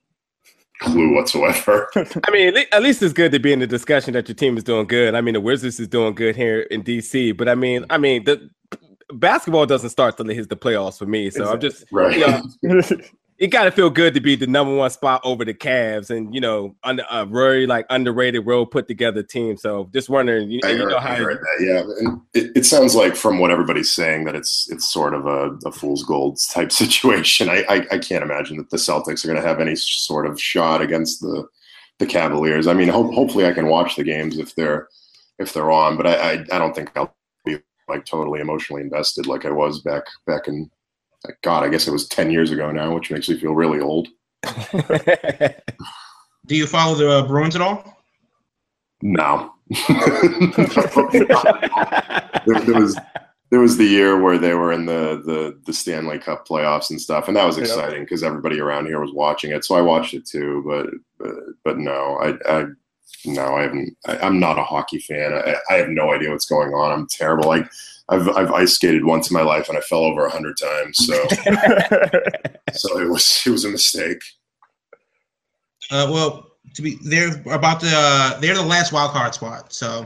[0.79, 1.15] clue mm.
[1.15, 1.89] whatsoever.
[1.95, 4.63] I mean at least it's good to be in the discussion that your team is
[4.63, 5.13] doing good.
[5.15, 8.23] I mean the wizards is doing good here in dc but i mean i mean
[8.23, 8.49] the
[9.13, 11.53] basketball doesn't start till it hits the playoffs for me so exactly.
[11.53, 12.17] i'm just right.
[12.61, 12.83] you know,
[13.39, 16.35] it got to feel good to be the number one spot over the Cavs, and
[16.35, 19.55] you know, under a very like underrated, well put together team.
[19.55, 21.79] So just wondering, you, I you know how heard that, yeah.
[21.99, 25.57] And it, it, sounds like from what everybody's saying that it's it's sort of a,
[25.65, 27.49] a fool's gold type situation.
[27.49, 30.39] I, I, I can't imagine that the Celtics are going to have any sort of
[30.39, 31.47] shot against the
[31.99, 32.67] the Cavaliers.
[32.67, 34.89] I mean, ho- hopefully I can watch the games if they're
[35.37, 39.27] if they're on, but I, I I don't think I'll be like totally emotionally invested
[39.27, 40.69] like I was back back in
[41.41, 44.07] God, I guess it was 10 years ago now, which makes me feel really old.
[46.45, 47.97] Do you follow the uh, Bruins at all?
[49.01, 49.53] No.
[49.87, 49.99] there,
[52.45, 52.97] there, was
[53.51, 56.99] there was the year where they were in the the the Stanley Cup playoffs and
[56.99, 59.63] stuff, and that was exciting because everybody around here was watching it.
[59.63, 60.87] So I watched it too, but
[61.19, 62.65] but, but no, I, I
[63.25, 63.95] no, I haven't.
[64.05, 65.33] I, am not a hockey fan.
[65.33, 66.91] I, I have no idea what's going on.
[66.91, 67.47] I'm terrible.
[67.47, 67.69] Like
[68.09, 70.97] I've I've ice skated once in my life and I fell over a hundred times.
[71.05, 71.13] So
[72.73, 74.21] so it was it was a mistake.
[75.91, 80.05] Uh, well, to be they're about the uh, they're the last wild card spot, so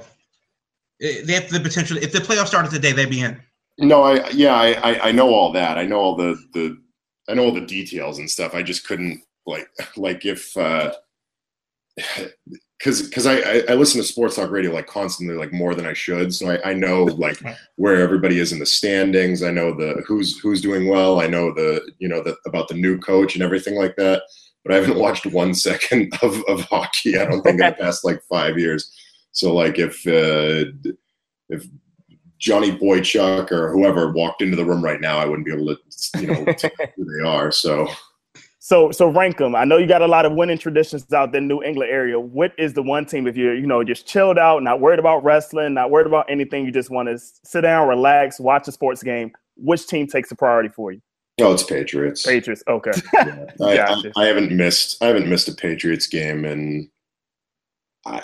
[0.99, 1.97] they have the potential.
[1.97, 3.41] If the playoffs started today, they'd be in.
[3.77, 5.77] No, I yeah, I, I know all that.
[5.77, 6.77] I know all the the
[7.27, 8.53] I know all the details and stuff.
[8.53, 10.93] I just couldn't like like if uh
[12.83, 15.85] because because I, I, I listen to sports talk radio like constantly like more than
[15.85, 16.33] I should.
[16.33, 17.41] So I, I know like
[17.77, 19.41] where everybody is in the standings.
[19.41, 21.21] I know the who's who's doing well.
[21.21, 24.23] I know the you know the about the new coach and everything like that.
[24.65, 28.03] But I haven't watched one second of, of hockey I don't think in the past
[28.03, 28.91] like five years.
[29.31, 30.69] So like if uh,
[31.47, 31.65] if
[32.37, 36.21] Johnny Boychuk or whoever walked into the room right now I wouldn't be able to
[36.21, 37.49] you know tell who they are.
[37.49, 37.87] So
[38.65, 39.57] so so rank them.
[39.57, 42.17] I know you got a lot of winning traditions out there in New England area.
[42.17, 45.21] What is the one team if you're you know just chilled out, not worried about
[45.21, 49.03] wrestling, not worried about anything, you just want to sit down, relax, watch a sports
[49.03, 49.33] game?
[49.57, 51.01] Which team takes the priority for you?
[51.41, 52.23] Oh, it's Patriots.
[52.23, 52.63] Patriots.
[52.69, 52.91] Okay.
[53.59, 53.95] Yeah.
[53.95, 56.89] I, I, I, haven't missed I haven't missed a Patriots game in
[58.05, 58.21] I,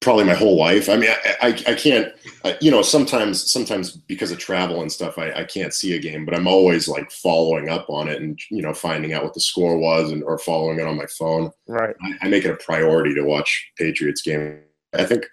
[0.00, 0.88] probably my whole life.
[0.88, 2.12] I mean, I, I, I can't,
[2.44, 5.98] I, you know, sometimes, sometimes because of travel and stuff, I, I can't see a
[5.98, 9.34] game, but I'm always like following up on it and, you know, finding out what
[9.34, 11.50] the score was and, or following it on my phone.
[11.66, 11.96] Right.
[12.02, 14.60] I, I make it a priority to watch Patriots game.
[14.94, 15.26] I think,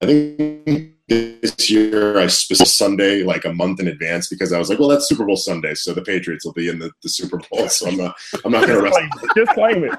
[0.00, 4.68] I think this year I specific Sunday like a month in advance because I was
[4.68, 7.40] like, well, that's Super Bowl Sunday, so the Patriots will be in the, the Super
[7.50, 7.68] Bowl.
[7.68, 8.98] So I'm not, I'm not going to rest.
[9.36, 9.90] Just claim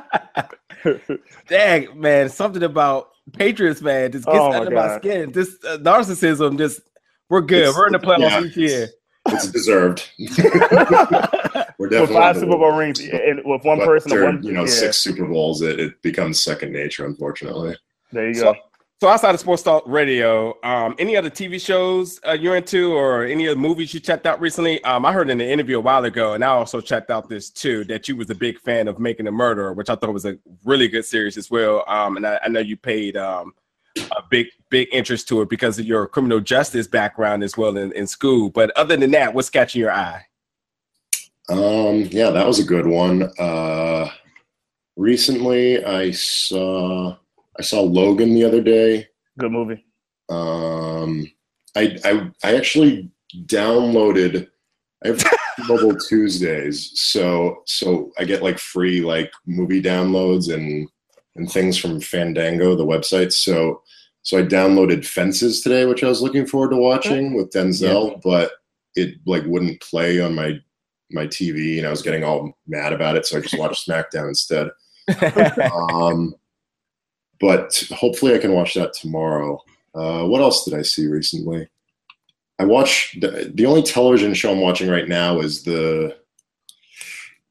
[0.85, 1.21] it.
[1.47, 5.01] Dang, man, something about Patriots man just gets Oh, my under my God.
[5.01, 5.31] skin.
[5.31, 6.81] This uh, narcissism, just
[7.29, 7.59] we're good.
[7.61, 8.43] It's- we're in the playoffs yeah.
[8.43, 8.89] each year.
[9.27, 10.09] It's deserved.
[10.17, 14.53] We're With definitely five Super Bowl rings and with one but person, and one you
[14.53, 17.75] know, yeah, six Super Bowls, it, it becomes second nature, unfortunately.
[18.11, 18.59] There you So, go.
[19.01, 23.23] So outside of Sports Talk Radio, um, any other TV shows uh, you're into, or
[23.23, 24.83] any other movies you checked out recently?
[24.83, 27.49] Um, I heard in an interview a while ago, and I also checked out this
[27.49, 30.25] too, that you was a big fan of Making a Murderer, which I thought was
[30.25, 31.85] a really good series as well.
[31.87, 33.53] Um, and I, I know you paid um,
[33.97, 37.93] a big, big interest to it because of your criminal justice background as well in,
[37.93, 38.49] in school.
[38.49, 40.25] But other than that, what's catching your eye?
[41.47, 43.31] Um, yeah, that was a good one.
[43.39, 44.09] Uh,
[44.97, 47.15] recently, I saw
[47.59, 49.07] I saw Logan the other day.
[49.37, 49.85] Good movie.
[50.29, 51.29] Um,
[51.75, 53.11] I I I actually
[53.45, 54.47] downloaded.
[55.03, 55.23] I have
[55.67, 60.87] mobile Tuesdays, so so I get like free like movie downloads and
[61.35, 63.33] and things from Fandango, the website.
[63.33, 63.81] So
[64.21, 68.51] so I downloaded Fences today, which I was looking forward to watching with Denzel, but
[68.95, 70.59] it like wouldn't play on my
[71.11, 73.25] my TV, and I was getting all mad about it.
[73.25, 74.69] So I just watched SmackDown instead.
[75.91, 76.35] Um,
[77.39, 79.63] but hopefully, I can watch that tomorrow.
[79.95, 81.67] Uh, what else did I see recently?
[82.59, 86.15] I watch the, the only television show I'm watching right now is the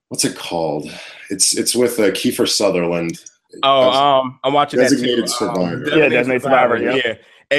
[0.09, 0.91] what's it called?
[1.31, 3.19] It's it's with uh, Kiefer Sutherland.
[3.63, 5.33] Oh, I was, um, I'm watching that Designated too.
[5.33, 5.89] Survivor.
[5.97, 6.95] Yeah, Designated Survivor, yeah.
[6.97, 7.15] yeah.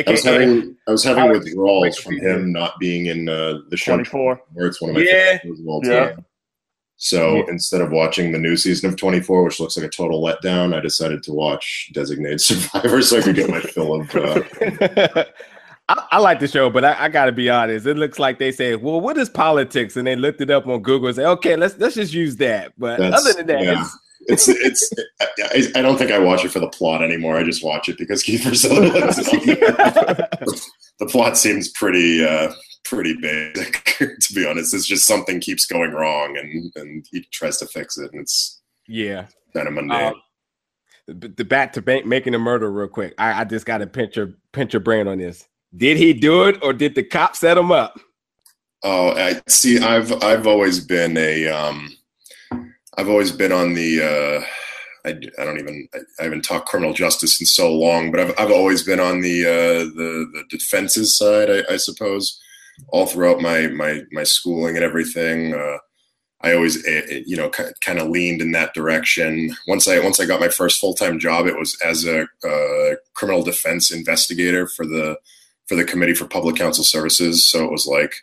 [0.07, 3.93] I was having I was having withdrawals from him not being in uh, the show.
[3.95, 4.41] 24.
[4.53, 5.37] Where it's one of my Yeah.
[5.39, 6.15] favorite shows of all Yeah.
[7.01, 7.43] So Yeah.
[7.47, 10.81] instead of watching the new season of 24, which looks like a total letdown, I
[10.81, 14.13] decided to watch Designated Survivor so I could get my fill of.
[14.15, 14.41] Uh,
[15.89, 17.85] I, I like the show, but I, I got to be honest.
[17.87, 20.81] It looks like they said, "Well, what is politics?" And they looked it up on
[20.81, 23.87] Google and said, "Okay, let's let's just use that." But That's- other than that, yeah.
[24.27, 25.73] it's, it's it's.
[25.75, 27.37] I, I don't think I watch it for the plot anymore.
[27.37, 30.29] I just watch it because Kiefer Sutherland's on there.
[30.99, 32.51] the plot seems pretty uh,
[32.89, 33.83] pretty basic
[34.19, 34.73] to be honest.
[34.73, 38.61] It's just something keeps going wrong, and and he tries to fix it, and it's
[38.87, 39.27] yeah.
[39.53, 40.13] kind of mundane.
[41.07, 43.13] The, the back to bank, making a murder real quick.
[43.17, 45.47] I, I just got to pinch your pinch your brain on this.
[45.75, 47.99] Did he do it, or did the cop set him up?
[48.83, 49.79] Oh, I see.
[49.79, 51.89] I've I've always been a um,
[52.97, 54.01] I've always been on the.
[54.01, 54.45] Uh,
[55.05, 58.33] I, I don't even I, I haven't talked criminal justice in so long, but I've
[58.37, 62.39] I've always been on the uh, the the defense's side, I, I suppose,
[62.87, 65.53] all throughout my my my schooling and everything.
[65.53, 65.77] Uh,
[66.41, 67.49] I always eh, eh, you know
[67.81, 69.55] kind of leaned in that direction.
[69.67, 72.95] Once I once I got my first full time job, it was as a uh,
[73.13, 75.17] criminal defense investigator for the
[75.67, 77.45] for the Committee for Public Counsel Services.
[77.45, 78.13] So it was like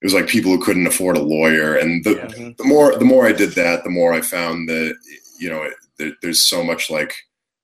[0.00, 2.50] it was like people who couldn't afford a lawyer, and the, Yeah.
[2.58, 4.94] the more the more I did that, the more I found that
[5.38, 7.14] you know it, there, there's so much like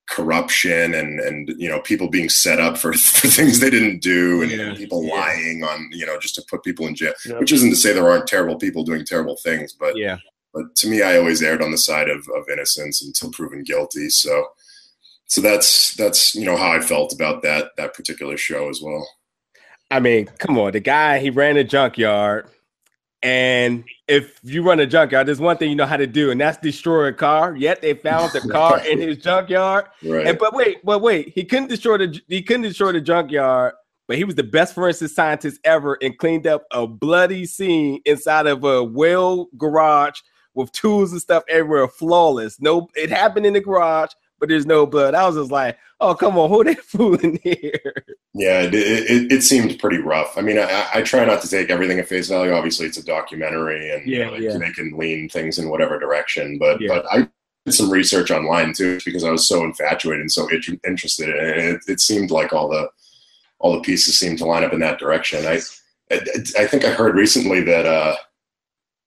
[0.08, 4.42] corruption and and you know people being set up for, for things they didn't do
[4.42, 4.74] and, Yeah.
[4.74, 5.14] people Yeah.
[5.14, 7.38] lying on you know just to put people in jail Yeah.
[7.38, 10.16] which isn't to say there aren't terrible people doing terrible things but Yeah.
[10.54, 14.08] but to me i always erred on the side of, of innocence until proven guilty
[14.08, 14.46] so
[15.26, 19.06] so that's that's you know how i felt about that that particular show as well
[19.90, 20.72] I mean, come on.
[20.72, 22.46] The guy, he ran a junkyard.
[23.22, 26.40] And if you run a junkyard, there's one thing you know how to do, and
[26.40, 27.56] that's destroy a car.
[27.56, 29.86] Yet they found the car in his junkyard.
[30.04, 33.74] right And but wait, but wait, he couldn't destroy the he couldn't destroy the junkyard,
[34.06, 38.46] but he was the best forensic scientist ever and cleaned up a bloody scene inside
[38.46, 40.20] of a well garage
[40.54, 42.60] with tools and stuff everywhere, flawless.
[42.60, 45.14] No, it happened in the garage, but there's no blood.
[45.14, 47.94] I was just like, oh come on, who they fooling here?
[48.34, 50.36] Yeah, it, it, it seemed pretty rough.
[50.38, 52.52] I mean, I, I try not to take everything at face value.
[52.52, 54.58] Obviously, it's a documentary, and you Yeah, know, yeah.
[54.58, 56.58] they can lean things in whatever direction.
[56.58, 56.88] But Yeah.
[56.88, 57.28] but I
[57.66, 61.34] did some research online too because I was so infatuated and so int- interested, in
[61.36, 61.58] it.
[61.58, 62.88] and it, it seemed like all the
[63.58, 65.44] all the pieces seemed to line up in that direction.
[65.46, 65.60] I
[66.10, 66.20] I,
[66.60, 68.14] I think I heard recently that uh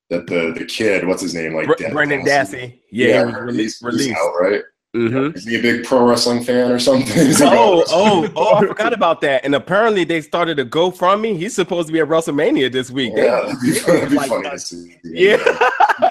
[0.09, 2.79] that the the kid, what's his name, like Br- Brendan Dassey.
[2.91, 4.17] Yeah, he was he's- rele- he's released.
[4.19, 4.61] out, right?
[4.95, 5.35] Mhm.
[5.37, 7.07] Is he a big pro wrestling fan or something?
[7.41, 8.55] Oh, oh, oh!
[8.55, 9.45] I forgot about that.
[9.45, 11.37] And apparently, they started a GoFundMe.
[11.37, 13.13] He's supposed to be at WrestleMania this week.
[13.15, 14.97] Yeah, that'd be, that'd be Like funny to see.
[15.05, 15.37] Yeah.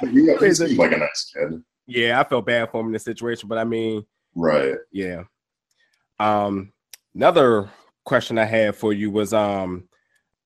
[0.01, 1.62] he, he seemed like a nice kid.
[1.87, 4.77] yeah, I felt bad for him in this situation, but I mean, Right.
[4.93, 5.25] yeah.
[6.19, 6.73] Um,
[7.14, 7.69] another
[8.05, 9.88] question I had for you was um,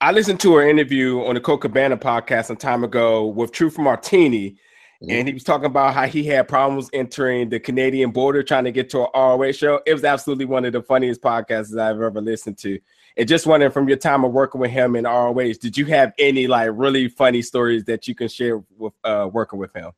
[0.01, 3.79] I listened to an interview on the Colt Cabana podcast some time ago with Truth
[3.79, 4.57] Martini,
[5.01, 8.73] and he was talking about how he had problems entering the Canadian border trying to
[8.73, 9.81] get to an ROH show.
[9.87, 12.79] It was absolutely one of the funniest podcasts I've ever listened to.
[13.17, 16.13] And just wondering from your time of working with him in ROH, did you have
[16.19, 19.93] any like really funny stories that you can share with uh, working with him?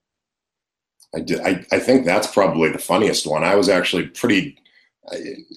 [1.14, 1.40] I did.
[1.40, 3.44] I, I think that's probably the funniest one.
[3.44, 4.59] I was actually pretty
[5.11, 5.16] I,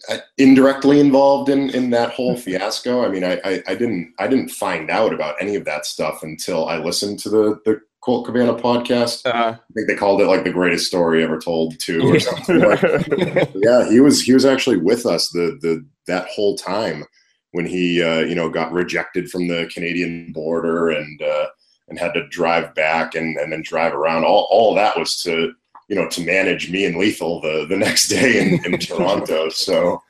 [0.10, 3.04] I, indirectly involved in in that whole fiasco.
[3.04, 6.24] I mean, I, I I didn't I didn't find out about any of that stuff
[6.24, 9.24] until I listened to the the Colt Cabana podcast.
[9.24, 12.58] Uh, I think they called it like the greatest story ever told too, or something
[12.60, 12.82] like.
[13.54, 17.04] yeah, he was he was actually with us the the that whole time
[17.52, 21.46] when he uh, you know got rejected from the Canadian border and uh,
[21.90, 24.24] and had to drive back and, and then drive around.
[24.24, 25.54] All all that was to
[25.88, 29.50] you know to manage me and Lethal the the next day in, in Toronto.
[29.50, 30.02] So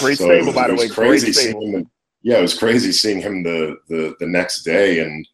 [0.00, 0.88] Great so it stable, was- by the way.
[0.88, 1.88] Crazy seeing him.
[2.24, 5.24] Yeah, it was crazy seeing him the the the next day and.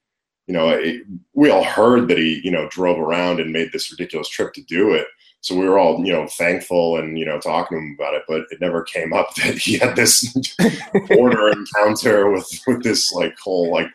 [0.51, 3.89] You know, it, we all heard that he, you know, drove around and made this
[3.93, 5.07] ridiculous trip to do it.
[5.43, 8.25] So we were all you know thankful and you know talking to him about it
[8.27, 10.27] but it never came up that he had this
[11.09, 13.87] border encounter with with this like whole like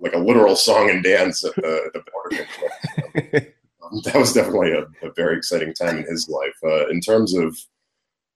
[0.00, 3.52] like a literal song and dance at the, at the border.
[3.82, 6.52] Um, that was definitely a, a very exciting time in his life.
[6.62, 7.56] Uh, in terms of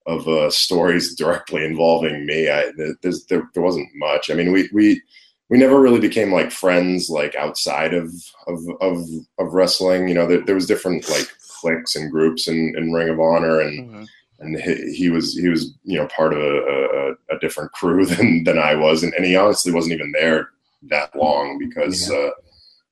[0.06, 4.30] of uh, stories directly involving me I, there, there wasn't much.
[4.30, 5.02] I mean we we
[5.50, 8.12] we never really became like friends like outside of
[8.46, 8.98] of of,
[9.38, 10.08] of wrestling.
[10.08, 11.28] You know there, there was different like
[11.60, 14.06] cliques and groups in, in ring of honor and Mhm.
[14.40, 18.04] and he, he was he was you know part of a, a, a different crew
[18.12, 19.02] than than I was.
[19.02, 20.50] And, and he honestly wasn't even there
[20.90, 22.30] that long because uh,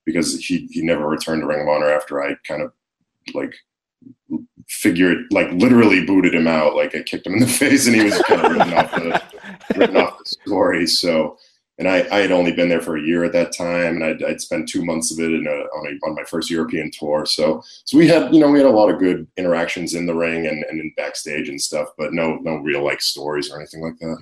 [0.05, 2.71] because he he never returned to Ring of Honor after I kind of
[3.33, 3.53] like
[4.67, 6.75] figured like literally booted him out.
[6.75, 9.23] Like I kicked him in the face and he was kind of written off the
[9.77, 10.87] written off the story.
[10.87, 11.37] So
[11.79, 14.23] and I, I had only been there for a year at that time, and I'd,
[14.23, 17.25] I'd spent two months of it in a, on, a, on my first European tour.
[17.25, 20.13] So, so we had, you know, we had a lot of good interactions in the
[20.13, 23.81] ring and, and in backstage and stuff, but no, no real like stories or anything
[23.81, 24.17] like that.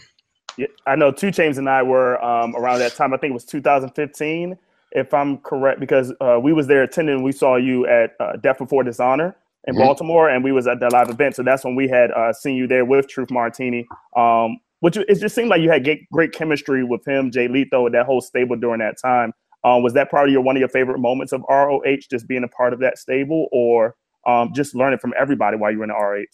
[0.58, 3.14] Yeah, I know Two Chains and I were um, around that time.
[3.14, 4.58] I think it was 2015,
[4.94, 7.22] if I'm correct, because uh, we was there attending.
[7.24, 9.36] We saw you at uh, Death Before Dishonor
[9.68, 9.80] in Mhm.
[9.80, 11.36] Baltimore, and we was at that live event.
[11.36, 13.88] So that's when we had uh, seen you there with Truth Martini.
[14.16, 17.96] Um, which it just seemed like you had great, chemistry with him, Jay Lethal, and
[17.96, 19.32] that whole stable during that time.
[19.64, 22.44] Um, was that part of your one of your favorite moments of ROH, just being
[22.44, 23.96] a part of that stable, or
[24.28, 26.26] um, just learning from everybody while you were in the ROH?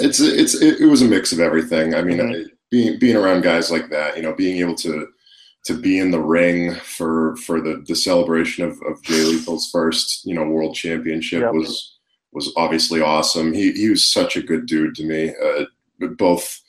[0.00, 1.94] It's, it's, it, it was a mix of everything.
[1.94, 2.46] I mean, Mhm.
[2.46, 5.06] I- being, being around guys like that, you know, being able to,
[5.66, 10.24] to be in the ring for, for the, the celebration of, of Jay Lethal's first,
[10.24, 11.52] you know, world championship Yep.
[11.52, 11.98] was,
[12.32, 13.52] was obviously awesome.
[13.52, 15.66] He, he was such a good dude to me, uh,
[16.18, 16.60] both,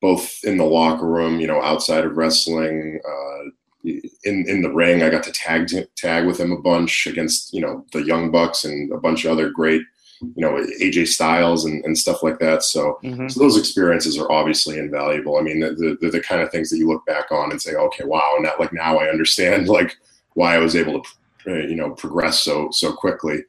[0.00, 3.50] both in the locker room, you know, outside of wrestling, uh,
[3.82, 5.02] in in the ring.
[5.02, 8.64] I got to tag tag with him a bunch against you know the Young Bucks
[8.64, 9.82] and a bunch of other great,
[10.20, 12.62] you know, AJ Styles and, and stuff like that.
[12.62, 13.30] So, Mhm.
[13.30, 15.38] so those experiences are obviously invaluable.
[15.38, 17.74] I mean, the, the the kind of things that you look back on and say,
[17.74, 19.96] okay, wow, and that like now I understand like
[20.34, 21.08] why I was able to,
[21.52, 23.44] uh, you know, progress so so quickly.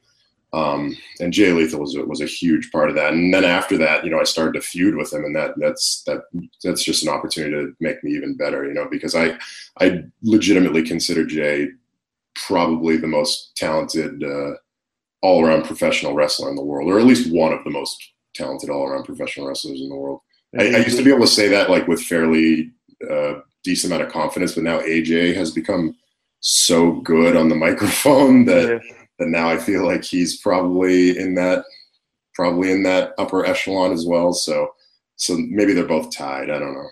[0.54, 3.14] Um, and Jay Lethal was was a huge part of that.
[3.14, 6.02] And then after that, you know, I started to feud with him, and that that's
[6.06, 6.24] that
[6.62, 9.38] that's just an opportunity to make me even better, you know, because I
[9.80, 11.68] I legitimately consider Jay
[12.34, 14.52] probably the most talented uh,
[15.22, 18.70] all around professional wrestler in the world, or at least one of the most talented
[18.70, 20.20] all around professional wrestlers in the world.
[20.58, 22.72] I, I, used to be able to say that like with fairly
[23.10, 23.34] uh,
[23.64, 25.96] decent amount of confidence, but now AJ has become
[26.40, 29.01] so good on the microphone that yeah.
[29.22, 31.64] That now I feel like he's probably in that
[32.34, 34.32] probably in that upper echelon as well.
[34.32, 34.74] So
[35.16, 36.50] so maybe they're both tied.
[36.50, 36.88] I don't know.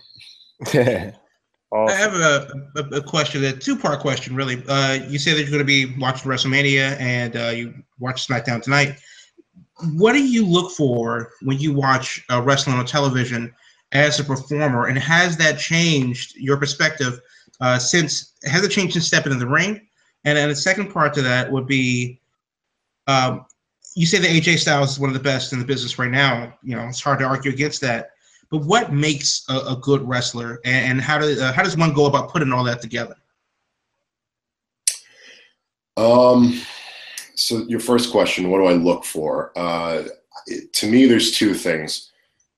[0.65, 1.13] awesome.
[1.73, 4.63] I have a, a, a, question, a two part question, really.
[4.67, 8.61] Uh, you say that you're going to be watching WrestleMania and uh, you watch SmackDown
[8.61, 8.95] tonight.
[9.95, 13.53] What do you look for when you watch uh, wrestling on television
[13.91, 17.19] as a performer, and has that changed your perspective
[17.59, 18.33] uh, since?
[18.45, 19.81] Has it changed since stepping in the ring?
[20.23, 22.20] And then the second part to that would be,
[23.07, 23.45] um,
[23.95, 26.53] you say that AJ Styles is one of the best in the business right now.
[26.63, 28.11] You know, it's hard to argue against that.
[28.49, 31.93] But what makes a, a good wrestler, and, and how does uh, how does one
[31.93, 33.15] go about putting all that together?
[35.97, 36.61] Um,
[37.35, 39.51] so your first question, what do I look for?
[39.57, 40.03] Uh,
[40.73, 42.11] to me, there's two things.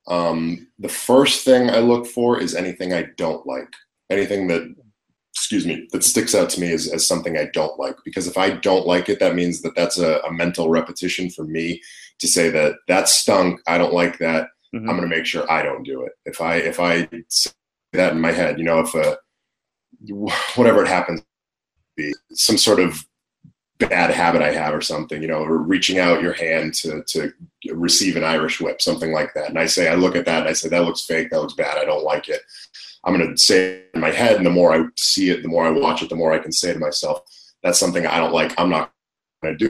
[0.08, 3.74] Um, the first thing I look for is anything I don't like,
[4.10, 4.76] anything that,
[5.44, 7.98] excuse me, that sticks out to me as, as something I don't like.
[8.06, 11.44] Because if I don't like it, that means that that's a, a mental repetition for
[11.44, 11.82] me
[12.20, 13.60] to say that that stunk.
[13.68, 14.48] I don't like that.
[14.74, 14.90] Mm-hmm.
[14.90, 16.14] I'm going to make sure I don't do it.
[16.26, 17.52] If I if I say
[17.92, 19.18] that in my head, you know, if a
[20.56, 21.22] whatever it happens,
[21.98, 23.06] be some sort of
[23.80, 27.34] bad habit I have or something, you know, or reaching out your hand to to
[27.74, 29.50] receive an Irish whip, something like that.
[29.50, 31.54] And I say, I look at that and I say, that looks fake, that looks
[31.54, 32.40] bad, I don't like it.
[33.04, 35.66] I'm gonna say it in my head, and the more I see it, the more
[35.66, 37.22] I watch it, the more I can say to myself,
[37.62, 38.54] that's something I don't like.
[38.60, 38.92] I'm not
[39.42, 39.68] gonna do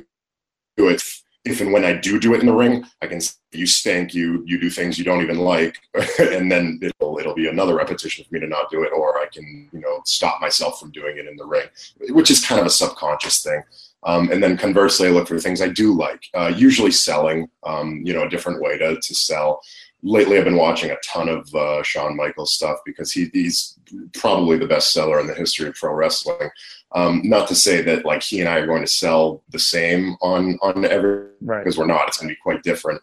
[0.78, 1.02] it
[1.46, 4.14] if and when I do do it in the ring, I can say, you stink,
[4.14, 5.78] you you do things you don't even like,
[6.20, 9.26] and then it'll it'll be another repetition for me to not do it, or I
[9.32, 11.68] can you know stop myself from doing it in the ring,
[12.10, 13.62] which is kind of a subconscious thing.
[14.06, 18.02] Um, and then conversely, I look for things I do like, uh, usually selling, um,
[18.06, 19.62] you know, a different way to to sell.
[20.06, 23.80] Lately, I've been watching a ton of uh, Shawn Michaels stuff because he, he's
[24.14, 26.50] probably the best seller in the history of pro wrestling.
[26.92, 30.16] Um, not to say that like he and I are going to sell the same
[30.22, 31.64] on on every right.
[31.64, 32.08] because we're not.
[32.08, 33.02] It's going to be quite different.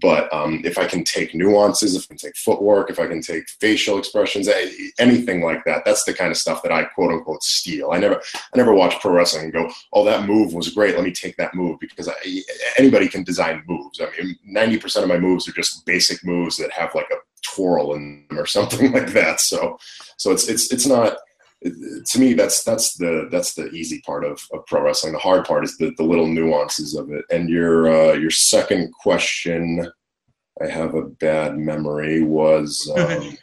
[0.00, 3.20] But um, if I can take nuances, if I can take footwork, if I can
[3.20, 4.48] take facial expressions,
[4.98, 7.92] anything like that, that's the kind of stuff that I quote unquote steal.
[7.92, 10.96] I never, I never watch pro wrestling and go, "Oh, that move was great.
[10.96, 12.14] Let me take that move," because I,
[12.76, 14.00] anybody can design moves.
[14.00, 17.16] I mean, ninety percent of my moves are just basic moves that have like a
[17.42, 19.40] twirl in them or something like that.
[19.40, 19.78] So,
[20.16, 21.18] so it's it's it's not
[21.62, 25.12] to me that's that's the that's the easy part of, of pro wrestling.
[25.12, 27.24] The hard part is the, the little nuances of it.
[27.30, 29.90] And your uh, your second question
[30.62, 33.36] i have a bad memory was um,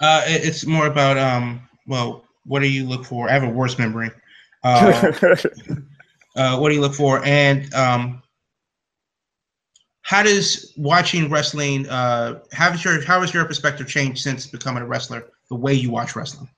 [0.00, 3.28] uh, it's more about um well what do you look for?
[3.28, 4.10] I have a worse memory.
[4.64, 5.12] Uh,
[6.36, 7.24] uh, what do you look for?
[7.24, 8.22] And um
[10.02, 14.82] how does watching wrestling uh how has your how has your perspective changed since becoming
[14.82, 16.48] a wrestler the way you watch wrestling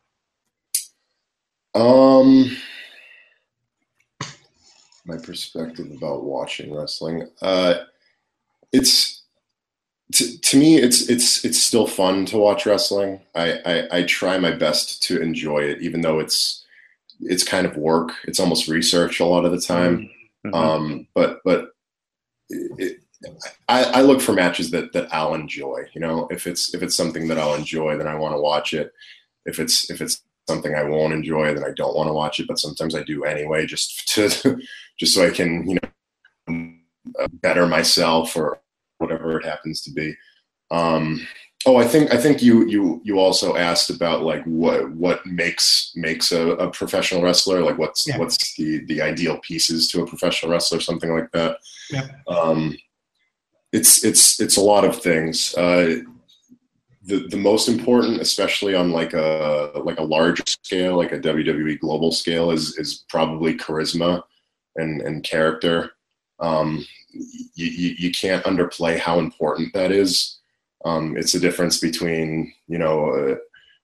[1.74, 2.56] um,
[5.04, 7.28] my perspective about watching wrestling.
[7.40, 7.74] Uh,
[8.72, 9.22] it's
[10.12, 13.20] to, to me, it's it's it's still fun to watch wrestling.
[13.34, 16.64] I, I I try my best to enjoy it, even though it's
[17.20, 18.12] it's kind of work.
[18.24, 20.10] It's almost research a lot of the time.
[20.44, 20.54] Mm-hmm.
[20.54, 21.70] Um, but but
[22.48, 23.00] it,
[23.68, 25.84] I, I, look for matches that that I'll enjoy.
[25.92, 28.72] You know, if it's if it's something that I'll enjoy, then I want to watch
[28.72, 28.92] it.
[29.44, 32.48] If it's if it's something I won't enjoy, then I don't want to watch it.
[32.48, 34.60] But sometimes I do anyway, just to
[34.98, 36.72] just so I can you know
[37.42, 38.60] better myself or
[38.98, 40.14] whatever it happens to be.
[40.70, 41.26] Um,
[41.66, 45.92] oh, I think I think you you you also asked about like what what makes
[45.94, 48.18] makes a, a professional wrestler like what's yeah.
[48.18, 51.58] what's the the ideal pieces to a professional wrestler something like that.
[51.90, 52.06] Yeah.
[52.28, 52.76] Um,
[53.72, 55.54] it's it's it's a lot of things.
[55.54, 56.00] Uh,
[57.02, 61.78] the, the most important, especially on like a like a large scale, like a WWE
[61.78, 64.22] global scale, is is probably charisma
[64.76, 65.92] and and character.
[66.40, 70.38] Um, you, you, you can't underplay how important that is.
[70.84, 73.38] Um, it's the difference between you know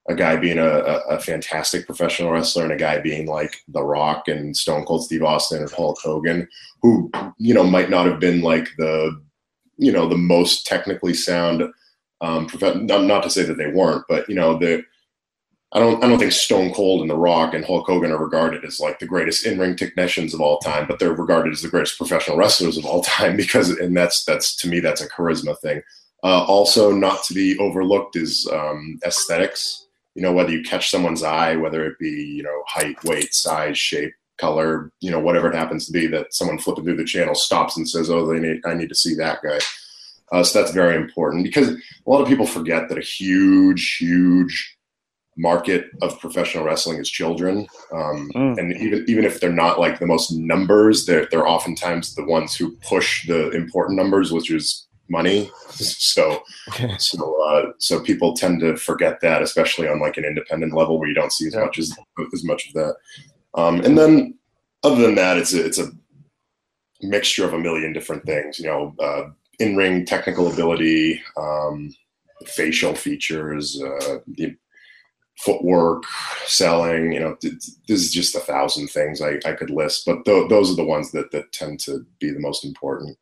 [0.08, 3.82] a, a guy being a, a, fantastic professional wrestler and a guy being like The
[3.82, 6.48] Rock and Stone Cold Steve Austin and Hulk Hogan,
[6.82, 9.20] who you know might not have been like the
[9.78, 11.62] you know the most technically sound
[12.20, 14.84] um, not, to say that they weren't, but you know, the
[15.72, 18.64] I don't I don't think Stone Cold and The Rock and Hulk Hogan are regarded
[18.64, 21.68] as like the greatest in ring technicians of all time, but they're regarded as the
[21.68, 25.58] greatest professional wrestlers of all time because and that's that's to me that's a charisma
[25.58, 25.82] thing.
[26.22, 29.86] Uh, also, not to be overlooked is um, aesthetics.
[30.14, 33.76] You know, whether you catch someone's eye, whether it be you know height, weight, size,
[33.76, 37.34] shape, color, you know, whatever it happens to be, that someone flipping through the channel
[37.34, 39.58] stops and says, "Oh, they need, I need to see that guy."
[40.32, 44.76] Uh, so that's very important because a lot of people forget that a huge, huge
[45.36, 48.58] market of professional wrestling is children, um, mm.
[48.58, 52.56] and even even if they're not like the most numbers, they're they're oftentimes the ones
[52.56, 55.50] who push the important numbers, which is money.
[55.76, 56.96] So okay.
[56.98, 61.08] so uh, so people tend to forget that, especially on like an independent level where
[61.08, 61.64] you don't see as yeah.
[61.64, 61.94] much as
[62.32, 62.96] as much of that.
[63.54, 64.38] Um, and then
[64.82, 65.90] other than that, it's a, it's a
[67.02, 68.58] mixture of a million different things.
[68.58, 69.24] You know, uh,
[69.58, 71.94] in ring technical ability, um,
[72.46, 74.18] facial features, uh,
[75.38, 76.04] footwork,
[76.46, 77.12] selling.
[77.12, 80.70] You know, this is just a thousand things I, I could list, but th- those
[80.70, 83.16] are the ones that that tend to be the most important.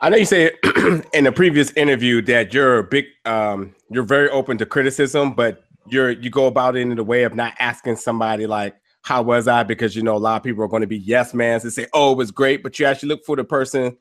[0.00, 0.52] I know you said
[1.12, 6.10] in a previous interview that you're big, um, you're very open to criticism, but you're
[6.10, 9.62] you go about it in the way of not asking somebody like, how was I?
[9.62, 11.86] Because you know a lot of people are going to be yes mans and say,
[11.92, 13.96] "Oh, it was great," but you actually look for the person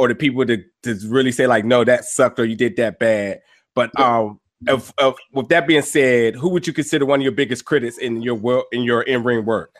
[0.00, 2.98] or the people to to really say like, "No, that sucked," or "You did that
[2.98, 3.42] bad."
[3.74, 7.32] But um, if, if, with that being said, who would you consider one of your
[7.32, 9.74] biggest critics in your work in your in ring work?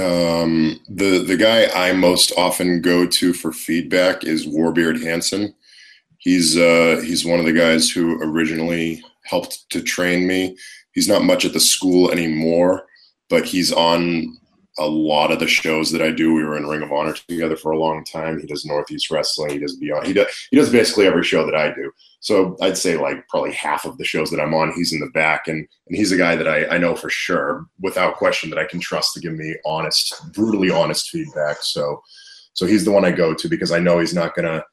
[0.00, 5.54] Um, the the guy I most often go to for feedback is Warbeard Hanson.
[6.16, 10.56] He's uh, he's one of the guys who originally helped to train me.
[10.92, 12.86] He's not much at the school anymore,
[13.28, 14.38] but he's on
[14.78, 16.34] a lot of the shows that I do.
[16.34, 18.40] We were in Ring of Honor together for a long time.
[18.40, 19.50] He does Northeast Wrestling.
[19.50, 20.06] He does Beyond.
[20.06, 21.90] He does he does basically every show that I do.
[22.20, 25.10] So I'd say like probably half of the shows that I'm on, he's in the
[25.10, 28.58] back, and and he's a guy that I I know for sure, without question, that
[28.58, 31.58] I can trust to give me honest, brutally honest feedback.
[31.62, 32.02] So
[32.52, 34.64] so he's the one I go to because I know he's not gonna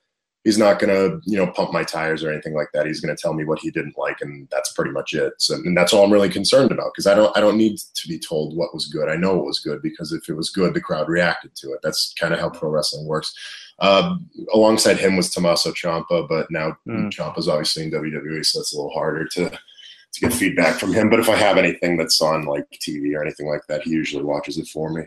[0.43, 3.15] he's not going to you know pump my tires or anything like that he's going
[3.15, 5.93] to tell me what he didn't like and that's pretty much it so, and that's
[5.93, 8.73] all i'm really concerned about because i don't i don't need to be told what
[8.73, 11.55] was good i know it was good because if it was good the crowd reacted
[11.55, 13.33] to it that's kind of how pro wrestling works
[13.79, 14.15] uh,
[14.53, 17.11] alongside him was Tommaso Ciampa, but now mm.
[17.11, 21.09] Ciampa's obviously in WWE, so it's a little harder to to get feedback from him.
[21.09, 24.23] But if I have anything that's on like TV or anything like that, he usually
[24.23, 25.03] watches it for me.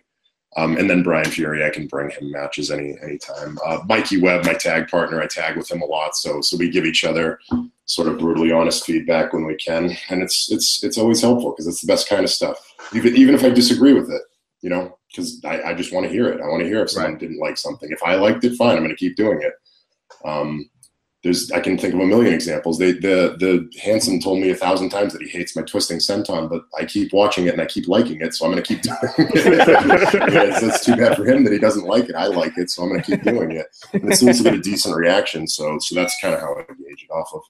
[0.57, 3.59] Um, and then Brian Fury, I can bring him matches any anytime.
[3.65, 6.71] Uh, Mikey Webb, my tag partner, I tag with him a lot, so so we
[6.71, 7.39] give each other
[7.85, 11.67] sort of brutally honest feedback when we can, and it's it's it's always helpful because
[11.67, 12.57] it's the best kind of stuff.
[12.95, 14.23] Even even if I disagree with it,
[14.63, 16.41] you know, because I, I just want to hear it.
[16.41, 17.21] I want to hear if someone right.
[17.21, 17.91] didn't like something.
[17.93, 19.53] If I liked it, fine, I'm going to keep doing it.
[20.25, 20.71] Um,
[21.27, 22.79] there's I can think of a million examples.
[22.79, 26.49] They the the Hanson told me a thousand times that he hates my twisting senton,
[26.49, 28.83] but I keep watching it and I keep liking it, so I'm going to keep
[28.83, 29.18] doing it.
[29.18, 32.14] it's, it's, too bad for him that he doesn't like it.
[32.14, 33.66] I like it, so I'm going to keep doing it.
[33.93, 36.62] And it seems to get a decent reaction, so so that's kind of how I
[36.62, 37.43] gauge it off of.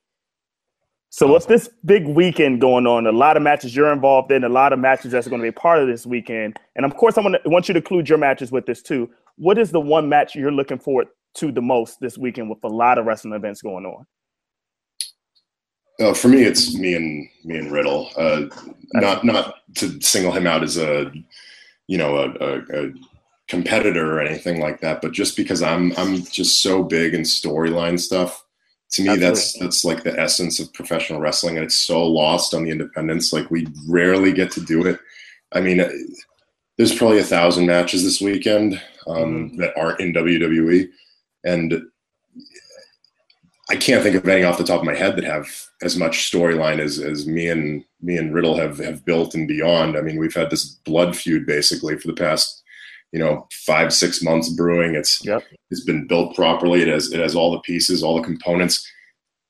[1.10, 3.06] So what's this big weekend going on?
[3.06, 5.52] A lot of matches you're involved in, a lot of matches that's going to be
[5.52, 8.50] part of this weekend, and of course, I want, want you to include your matches
[8.50, 9.10] with this too.
[9.36, 12.68] What is the one match you're looking forward to the most this weekend with a
[12.68, 14.06] lot of wrestling events going on?
[15.98, 18.10] Uh, for me, it's me and me and Riddle.
[18.16, 18.46] Uh,
[18.94, 21.10] not not to single him out as a
[21.86, 22.92] you know a, a, a,
[23.48, 27.98] competitor or anything like that, but just because I'm I'm just so big in storyline
[27.98, 28.42] stuff.
[28.92, 29.28] To me, Absolutely.
[29.28, 33.32] that's that's like the essence of professional wrestling, and it's so lost on the independents.
[33.32, 34.98] Like we rarely get to do it.
[35.52, 35.90] I mean, uh,
[36.76, 39.56] there's probably a thousand matches this weekend um, mm-hmm.
[39.60, 40.88] that aren't in WWE
[41.46, 41.82] and
[43.68, 45.48] I can't think of any off the top of my head that have
[45.82, 49.96] as much storyline as as me and me and Riddle have have built and beyond.
[49.96, 52.62] I mean, we've had this blood feud basically for the past
[53.12, 54.94] you know five six months brewing.
[54.94, 55.42] It's yep.
[55.70, 56.82] it's been built properly.
[56.82, 58.86] It has it has all the pieces, all the components.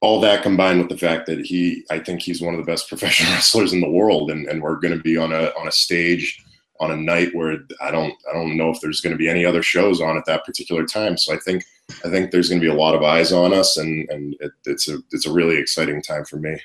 [0.02, 2.86] All that combined with the fact that he, I think he's one of the best
[2.88, 5.72] professional wrestlers in the world, and, and we're going to be on a on a
[5.72, 6.42] stage
[6.80, 9.44] on a night where I don't I don't know if there's going to be any
[9.44, 11.16] other shows on at that particular time.
[11.16, 11.64] So I think
[12.04, 14.52] I think there's going to be a lot of eyes on us, and and it,
[14.64, 16.58] it's a it's a really exciting time for me.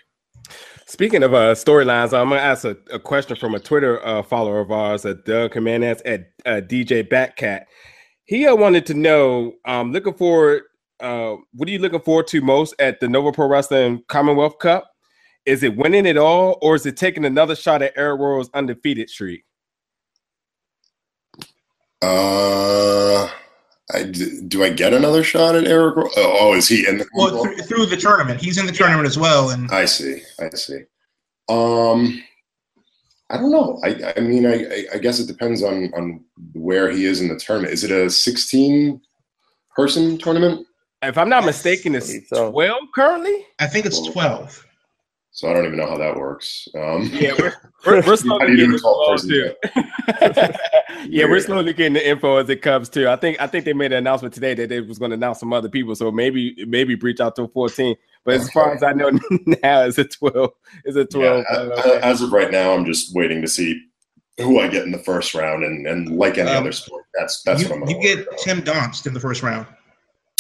[0.86, 4.60] Speaking of uh, storylines, I'm gonna ask a, a, question from a Twitter uh, follower
[4.60, 7.64] of ours, at Doug Commandants at uh, DJ Batcat.
[8.26, 10.64] He uh, wanted to know, um, looking forward,
[11.00, 14.92] uh, what are you looking forward to most at the Nova Pro Wrestling Commonwealth Cup?
[15.46, 19.10] Is it winning it all, or is it taking another shot at Eric Rowe's undefeated
[19.10, 19.46] streak?
[22.02, 23.30] Uh,
[23.94, 25.96] I, do I get another shot at Eric?
[25.98, 27.08] Oh, oh is he in the?
[27.14, 29.50] Well, through, through, the tournament, he's in the tournament as well.
[29.50, 30.82] And I see, I see.
[31.50, 32.24] Um,
[33.30, 33.80] I don't know.
[33.84, 36.24] I, I mean, I, I- I guess it depends on on
[36.54, 37.74] where he is in the tournament.
[37.74, 39.02] Is it a 16
[39.76, 40.68] person tournament?
[41.04, 42.52] If I'm not mistaken, it's so.
[42.52, 43.46] 12 currently.
[43.60, 44.68] I think it's 12.
[45.34, 46.68] So I don't even know how that works.
[46.76, 47.54] Um, Yeah, we're,
[47.86, 50.54] we're, we're slowly How do you getting do a 12 involved too.
[51.10, 53.08] yeah, we're slowly getting the info as it comes too.
[53.08, 55.40] I think I think they made an announcement today that they was going to announce
[55.40, 55.96] some other people.
[55.96, 57.96] So maybe maybe reach out to 14.
[58.26, 59.10] But as far as I know
[59.64, 60.52] now, it's a 12.
[60.86, 61.46] It's a 12.
[61.50, 63.82] Yeah, a- a- as of right now, I'm just waiting to see
[64.38, 67.42] who I get in the first round, and and like any Um, other sport, that's
[67.44, 67.88] that's you what I'm.
[67.90, 68.40] you get about.
[68.40, 69.66] Tim Donst in the first round.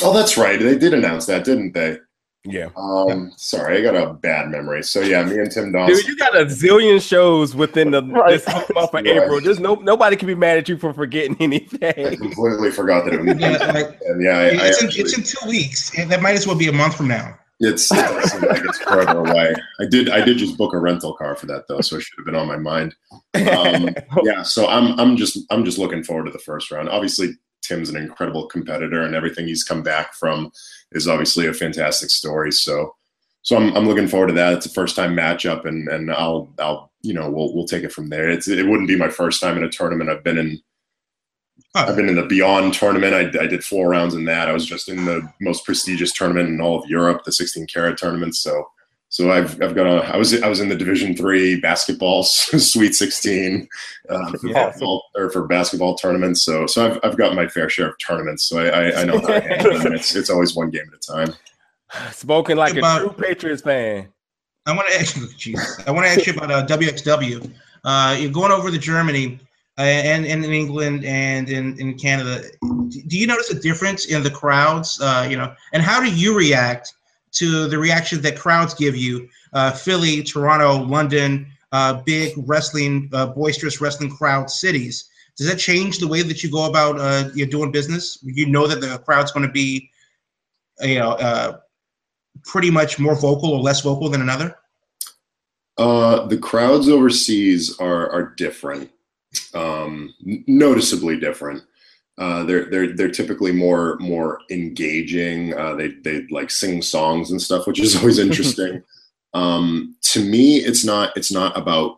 [0.03, 0.59] Oh, that's right.
[0.59, 1.97] They did announce that, didn't they?
[2.43, 2.69] Yeah.
[2.75, 4.83] Um, sorry, I got a bad memory.
[4.83, 5.87] So yeah, me and Tim Donst.
[5.87, 8.31] Dude, you got a zillion shows within the Right.
[8.31, 9.05] this month of Right.
[9.05, 9.39] April.
[9.41, 11.83] There's no nobody can be mad at you for forgetting anything.
[12.07, 13.37] I completely forgot that it was.
[13.37, 16.47] Yeah, like, yeah, I, I it's, in, it's in two weeks, and that might as
[16.47, 17.37] well be a month from now.
[17.63, 19.53] It's, it does like it's further away.
[19.79, 22.17] I did I did just book a rental car for that though, so it should
[22.17, 22.95] have been on my mind.
[23.35, 23.89] Um,
[24.23, 26.89] yeah, so I'm I'm just I'm just looking forward to the first round.
[26.89, 27.33] Obviously,
[27.71, 30.51] Tim's an incredible competitor, and everything he's come back from
[30.91, 32.51] is obviously a fantastic story.
[32.51, 32.95] So
[33.43, 34.53] so I'm I'm looking forward to that.
[34.53, 37.93] It's a first time matchup, and and I'll I'll you know we'll we'll take it
[37.93, 38.29] from there.
[38.29, 40.09] It's it wouldn't be my first time in a tournament.
[40.09, 40.61] I've been in
[41.73, 43.13] I've been in the Beyond tournament.
[43.13, 44.49] I, I did four rounds in that.
[44.49, 47.97] I was just in the most prestigious tournament in all of Europe, the 16 Carat
[47.97, 48.35] tournament.
[48.35, 48.65] So,
[49.11, 50.05] so I've I've got a.
[50.13, 53.67] I was I was in the Division three basketball Sweet 16
[54.09, 54.71] uh, for, Yeah.
[54.71, 56.43] football, or for basketball tournaments.
[56.43, 58.45] So so I've I've got my fair share of tournaments.
[58.45, 59.93] So I I, I know how to handle them.
[59.93, 61.35] It's it's always one game at a time.
[62.13, 64.07] Spoken like a true Patriots fan.
[64.65, 67.51] I want to ask you, Jesus, I want to ask you about uh, WXW.
[67.83, 69.39] Uh, you're going over to Germany
[69.77, 72.43] uh, and, and in England and in, in Canada.
[72.61, 75.01] Do you notice a difference in the crowds?
[75.01, 76.93] Uh, you know, and how do you react
[77.33, 79.29] to the reaction that crowds give you?
[79.53, 85.09] Uh, Philly, Toronto, London, uh, big wrestling, uh, boisterous wrestling crowd cities.
[85.37, 88.19] Does that change the way that you go about uh, you're doing business?
[88.21, 89.89] You know that the crowd's going to be,
[90.81, 91.57] you know, uh,
[92.43, 94.55] pretty much more vocal or less vocal than another.
[95.77, 98.91] Uh, the crowds overseas are are different,
[99.53, 100.13] um,
[100.47, 101.63] noticeably different.
[102.21, 105.57] Uh, they're they're they're typically more more engaging.
[105.57, 108.83] Uh, they they like sing songs and stuff, which is always interesting.
[109.33, 111.97] um, to me, it's not it's not about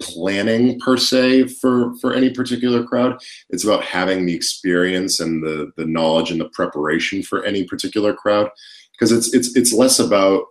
[0.00, 3.20] planning per se for for any particular crowd.
[3.50, 8.14] It's about having the experience and the the knowledge and the preparation for any particular
[8.14, 8.50] crowd
[8.92, 10.44] because it's it's it's less about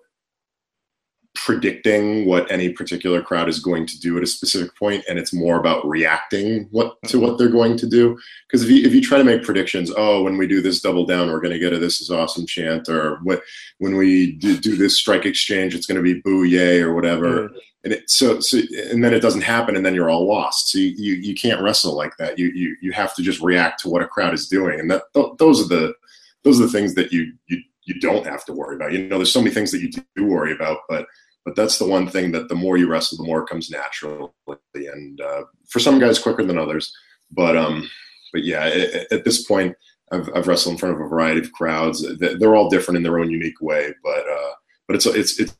[1.37, 5.33] predicting what any particular crowd is going to do at a specific point and it's
[5.33, 7.25] more about reacting what to mm-hmm.
[7.25, 8.17] what they're going to do.
[8.47, 11.05] Because if you if you try to make predictions oh when we do this double
[11.05, 13.41] down we're going to get a this is awesome chant or what
[13.77, 17.49] when we do, do this strike exchange it's going to be boo yay or whatever.
[17.49, 17.57] Mm-hmm.
[17.83, 18.59] And it so so
[18.89, 20.69] and then it doesn't happen and then you're all lost.
[20.69, 22.39] So you you, you can't wrestle like that.
[22.39, 25.03] You, you you have to just react to what a crowd is doing and that
[25.13, 25.93] th- those are the
[26.43, 28.91] those are the things that you you you don't have to worry about.
[28.91, 31.07] You know there's so many things that you do worry about but
[31.47, 34.27] but that's the one thing that the more you wrestle the more it comes naturally.
[34.75, 36.93] And uh, for some guys quicker than others.
[37.31, 37.89] But um
[38.33, 39.73] but yeah at, at this point
[40.11, 42.05] I've, I've wrestled in front of a variety of crowds.
[42.19, 44.51] They- they're all different in their own unique way but uh
[44.87, 45.57] but it's it's it's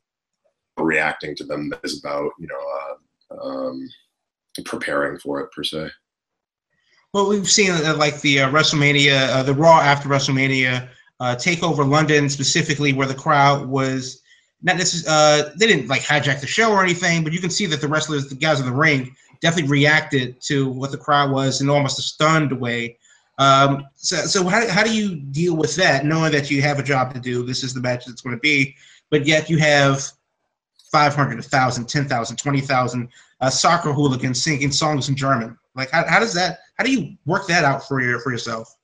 [0.78, 3.90] reacting to them that is about you know uh, um
[4.66, 5.90] preparing for it per se.
[7.14, 10.90] Well, we've seen uh, like the uh, WrestleMania, uh, the Raw after WrestleMania,
[11.22, 14.22] uh, Takeover London specifically, where the crowd was
[14.62, 17.66] not necessarily uh, they didn't like hijack the show or anything, but you can see
[17.68, 21.62] that the wrestlers, the guys in the ring, definitely reacted to what the crowd was
[21.62, 22.98] in almost a stunned way.
[23.38, 26.84] Um, so, so how, how do you deal with that, knowing that you have a
[26.84, 27.46] job to do?
[27.46, 28.76] This is the match that's going to be,
[29.12, 30.04] but yet you have
[30.92, 35.56] 500, 1,000, 10,000, 20,000 uh, soccer hooligans singing songs in German.
[35.76, 36.60] Like, how, how does that?
[36.78, 38.76] How do you work that out for your for yourself?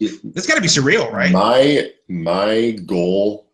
[0.00, 1.30] It's got to be surreal, right?
[1.30, 3.47] My my goal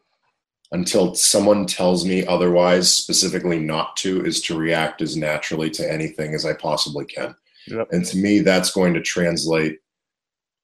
[0.74, 6.34] until someone tells me otherwise, specifically not to, is to react as naturally to anything
[6.34, 7.34] as I possibly can.
[7.68, 7.88] Yep.
[7.92, 9.78] And to me, that's going to translate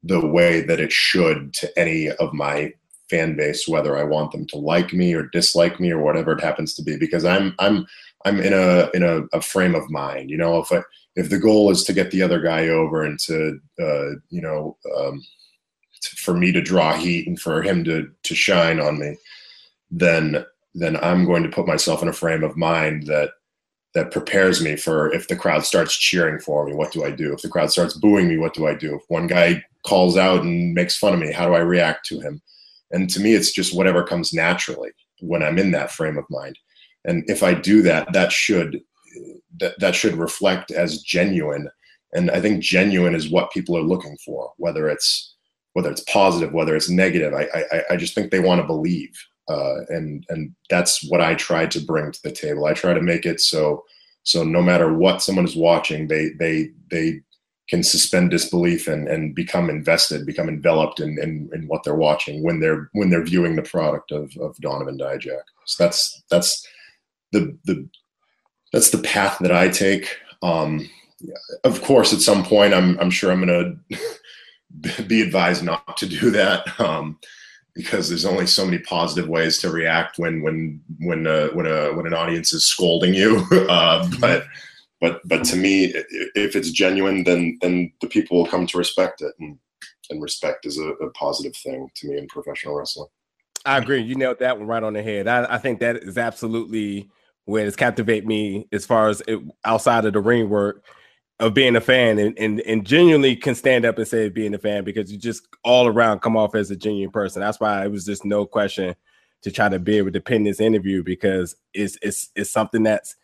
[0.03, 2.73] the way that it should to any of my
[3.09, 6.43] fan base, whether I want them to like me or dislike me or whatever it
[6.43, 7.87] happens to be, because I'm I'm
[8.25, 10.29] I'm in a in a, a frame of mind.
[10.31, 10.83] You know, if I,
[11.15, 14.77] if the goal is to get the other guy over and to uh, you know
[14.99, 15.23] um,
[16.03, 19.17] to, for me to draw heat and for him to to shine on me,
[19.91, 23.31] then then I'm going to put myself in a frame of mind that
[23.95, 27.33] that prepares me for if the crowd starts cheering for me, what do I do?
[27.33, 28.95] If the crowd starts booing me, what do I do?
[28.95, 32.21] If one guy calls out and makes fun of me, how do I react to
[32.21, 32.41] him?
[32.93, 36.59] And to me, it's just whatever comes naturally when I'm in that frame of mind.
[37.05, 38.81] and if I do that, that should
[39.59, 41.69] that that should reflect as genuine.
[42.13, 45.35] And I think genuine is what people are looking for, whether it's
[45.73, 47.35] whether it's positive, whether it's negative.
[47.35, 49.13] I I, I just think they want to believe,
[49.51, 52.67] uh, and and that's what I try to bring to the table.
[52.67, 53.85] I try to make it so
[54.23, 57.21] so no matter what someone is watching, they they they
[57.69, 62.43] can suspend disbelief and, and become invested, become enveloped in, in, in what they're watching
[62.43, 65.43] when they're when they're viewing the product of, of Donovan Dijak.
[65.67, 66.67] So that's that's
[67.33, 67.89] the the
[68.73, 70.17] that's the path that I take.
[70.43, 70.89] Um,
[71.65, 73.81] of course, at some point, I'm I'm sure I'm going
[74.97, 77.19] to be advised not to do that um,
[77.75, 81.93] because there's only so many positive ways to react when when when uh, when a
[81.95, 83.47] when an audience is scolding you.
[83.69, 84.45] uh, but
[85.01, 85.93] but but to me,
[86.35, 89.59] if it's genuine, then then the people will come to respect it, and
[90.11, 93.09] and respect is a, a positive thing to me in professional wrestling.
[93.65, 94.01] I agree.
[94.01, 95.29] You nailed that one right on the head.
[95.29, 97.09] I, I think that is absolutely
[97.45, 100.85] what has captivated me as far as it, outside of the ring work
[101.41, 104.59] of being a fan and, and and genuinely can stand up and say being a
[104.59, 107.41] fan because you just all around come off as a genuine person.
[107.41, 108.95] That's why it was just no question
[109.43, 113.17] to try to be able to pin this interview because it's it's it's something that's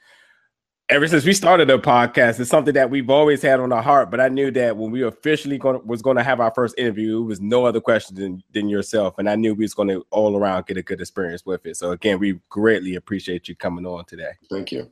[0.88, 4.10] ever since we started the podcast, it's something that we've always had on our heart.
[4.10, 7.20] But I knew that when we officially going was going to have our first interview,
[7.20, 10.06] it was no other question than, than yourself, and I knew we was going to
[10.10, 11.76] all around get a good experience with it.
[11.76, 14.32] So again, we greatly appreciate you coming on today.
[14.48, 14.90] Thank you.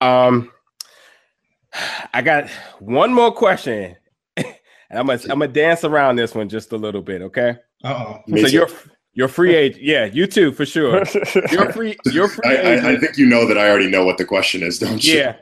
[0.00, 0.50] Um,
[2.14, 2.48] I got
[2.80, 3.96] one more question,
[4.36, 4.46] and
[4.90, 7.56] I'm gonna I'm gonna dance around this one just a little bit, okay?
[7.84, 8.18] Oh.
[8.28, 8.68] So you're
[9.12, 9.82] you're free agent.
[9.82, 11.02] Yeah, you too, for sure.
[11.50, 11.96] You're free.
[12.06, 14.62] You're free I, I, I, think you know that I already know what the question
[14.62, 15.18] is, don't you?
[15.18, 15.36] Yeah.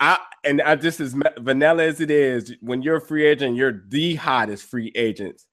[0.00, 3.84] I and I just as vanilla as it is, when you're a free agent, you're
[3.88, 5.46] the hottest free agents.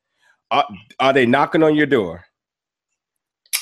[0.51, 0.67] Are,
[0.99, 2.25] are they knocking on your door?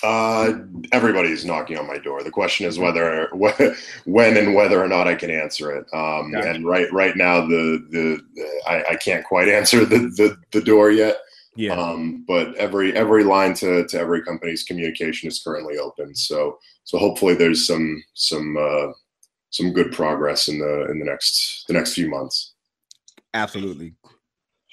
[0.04, 0.54] Uh,
[0.92, 2.24] everybody's knocking on my door.
[2.24, 3.30] The question is whether,
[4.06, 5.86] when, and whether or not I can answer it.
[5.94, 6.50] Um, gotcha.
[6.52, 8.20] and right, right now, the the
[8.68, 11.18] I, I can't quite answer the, the the door yet.
[11.56, 11.74] Yeah.
[11.74, 16.16] Um, but every every line to, to every company's communication is currently open.
[16.16, 18.94] So so hopefully there's some some uh,
[19.50, 22.54] some good progress in the in the next the next few months.
[23.34, 23.94] Absolutely.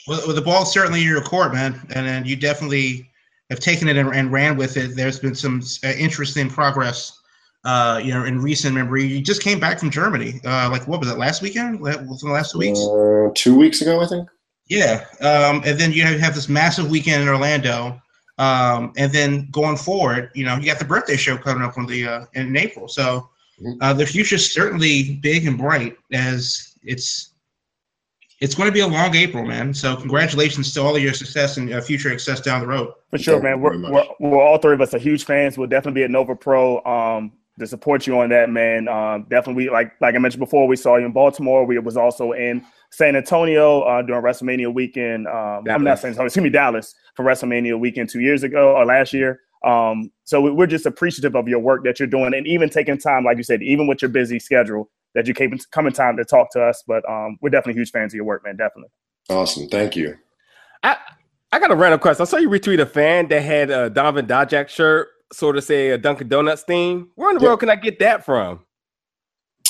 [0.06, 3.10] Well, well the ball's certainly in your court, man, and, and you definitely
[3.50, 4.96] have taken it and, and ran with it.
[4.96, 7.18] There's been some uh, interesting progress.
[7.64, 10.40] Uh, you know, in recent memory, you just came back from Germany.
[10.44, 11.80] Uh, like what was it last weekend?
[11.80, 12.78] Within the last two weeks?
[12.78, 14.28] Uh, two weeks ago, I think.
[14.68, 18.00] Yeah, um, and then you have this massive weekend in Orlando,
[18.38, 21.86] um, and then going forward, you know, you got the birthday show coming up on
[21.86, 22.88] the uh, in April.
[22.88, 23.28] So
[23.60, 23.82] mm-hmm.
[23.82, 27.33] uh, the future's certainly big and bright as it's
[28.44, 29.72] it's going to be a long April, man.
[29.72, 32.92] So congratulations to all of your success and uh, future success down the road.
[33.10, 33.58] For sure, man.
[33.62, 35.56] We're, we're, we're, all three of us are huge fans.
[35.56, 38.86] We'll definitely be at Nova Pro um, to support you on that, man.
[38.86, 41.64] Um, definitely, like like I mentioned before, we saw you in Baltimore.
[41.64, 45.26] We was also in San Antonio uh, during WrestleMania weekend.
[45.26, 48.76] Um, I'm not saying San Antonio, excuse me, Dallas for WrestleMania weekend two years ago
[48.76, 49.40] or last year.
[49.64, 53.24] Um, so we're just appreciative of your work that you're doing, and even taking time,
[53.24, 56.50] like you said, even with your busy schedule, that you came coming time to talk
[56.52, 56.82] to us.
[56.86, 58.56] But um, we're definitely huge fans of your work, man.
[58.56, 58.90] Definitely.
[59.30, 60.16] Awesome, thank you.
[60.82, 60.96] I
[61.52, 62.22] I got a random question.
[62.22, 65.90] I saw you retweet a fan that had a Donovan Dijak shirt, sort of say
[65.90, 67.10] a Dunkin' Donuts theme.
[67.14, 68.64] Where in the world can I get that from?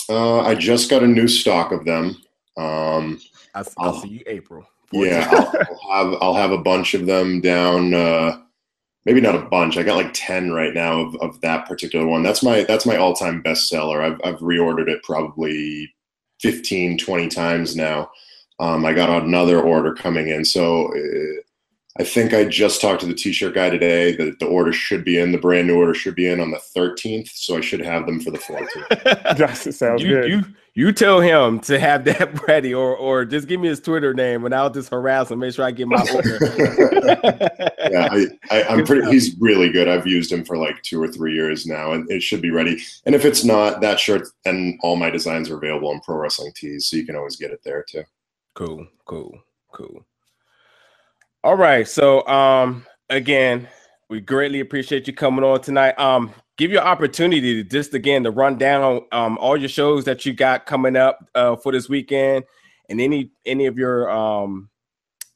[0.09, 2.17] Uh, I just got a new stock of them.
[2.57, 3.21] Um,
[3.55, 4.67] I'll, I'll see you April.
[4.93, 5.07] 14th.
[5.07, 7.95] Yeah, I'll, I'll, have I'll have a bunch of them down.
[7.95, 8.41] Uh,
[9.05, 9.77] maybe not a bunch.
[9.77, 12.23] I got like ten right now of, of that particular one.
[12.23, 14.03] That's my that's my all time bestseller.
[14.03, 15.93] I've I've reordered it probably
[16.41, 18.11] 15, 20 times now.
[18.61, 21.43] Um, I got another order coming in, so uh,
[21.99, 24.17] I think I just talked to the t-shirt guy today.
[24.17, 25.31] that the order should be in.
[25.31, 28.21] The brand new order should be in on the 13th, so I should have them
[28.21, 29.73] for the 14th.
[29.75, 30.29] sounds you, good.
[30.29, 30.45] You
[30.77, 34.45] you tell him to have that ready, or or just give me his Twitter name,
[34.45, 35.39] and I'll just harass him.
[35.39, 36.39] Make sure I get my order.
[37.91, 39.09] yeah, I, I, am pretty.
[39.09, 39.87] He's really good.
[39.87, 42.83] I've used him for like two or three years now, and it should be ready.
[43.07, 46.53] And if it's not, that shirt and all my designs are available on Pro Wrestling
[46.57, 48.03] Tees, so you can always get it there too.
[48.55, 49.39] Cool, cool,
[49.73, 50.05] cool.
[51.45, 51.87] All right.
[51.87, 53.69] So um again,
[54.09, 55.93] we greatly appreciate you coming on tonight.
[55.99, 60.07] Um give you an opportunity to just again to run down um all your shows
[60.07, 62.47] that you got coming up uh for this weekend
[62.89, 64.71] and any any of your um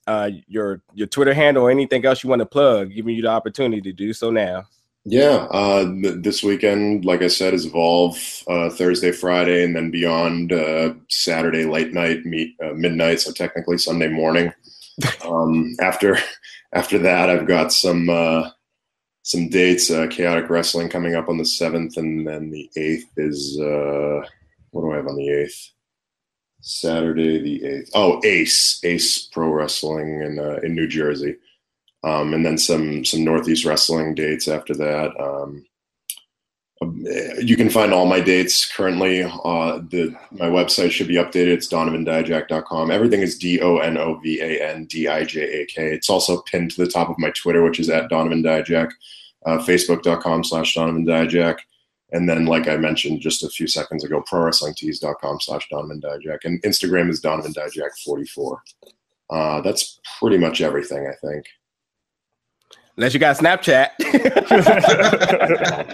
[0.06, 3.28] uh your your Twitter handle or anything else you want to plug, giving you the
[3.28, 4.66] opportunity to do so now.
[5.04, 9.90] Yeah, uh, th- this weekend, like I said, is Evolve uh, Thursday, Friday, and then
[9.90, 14.52] beyond uh, Saturday late night, meet uh, midnight, so technically Sunday morning.
[15.24, 16.18] Um, after
[16.72, 18.50] after that, I've got some uh,
[19.22, 19.90] some dates.
[19.90, 24.26] Uh, Chaotic Wrestling coming up on the seventh, and then the eighth is uh,
[24.70, 25.70] what do I have on the eighth?
[26.60, 27.90] Saturday the eighth.
[27.94, 31.36] Oh, Ace Ace Pro Wrestling in uh, in New Jersey,
[32.04, 35.12] um, and then some some Northeast Wrestling dates after that.
[35.20, 35.64] Um,
[36.80, 39.22] you can find all my dates currently.
[39.24, 41.48] Uh, the my website should be updated.
[41.48, 42.90] It's donovandijak.com.
[42.90, 45.92] Everything is D O N O V A N D I J A K.
[45.92, 48.90] It's also pinned to the top of my Twitter, which is at Donovan Dijak,
[49.46, 51.58] uh, Facebook.com slash Donovan Dijak.
[52.12, 56.38] And then, like I mentioned just a few seconds ago, ProWrestlingTees.com slash Donovan Dijak.
[56.44, 58.58] And Instagram is Donovan Dijak44.
[59.30, 61.44] Uh, that's pretty much everything, I think.
[62.98, 63.90] Unless you got Snapchat.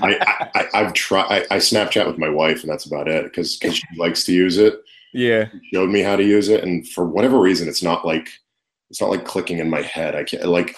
[0.03, 1.27] I, I, I've tried.
[1.51, 4.57] I, I Snapchat with my wife, and that's about it because she likes to use
[4.59, 4.81] it.
[5.13, 5.49] yeah.
[5.51, 8.29] She showed me how to use it, and for whatever reason, it's not like
[8.91, 10.15] it's not like clicking in my head.
[10.15, 10.77] I can't like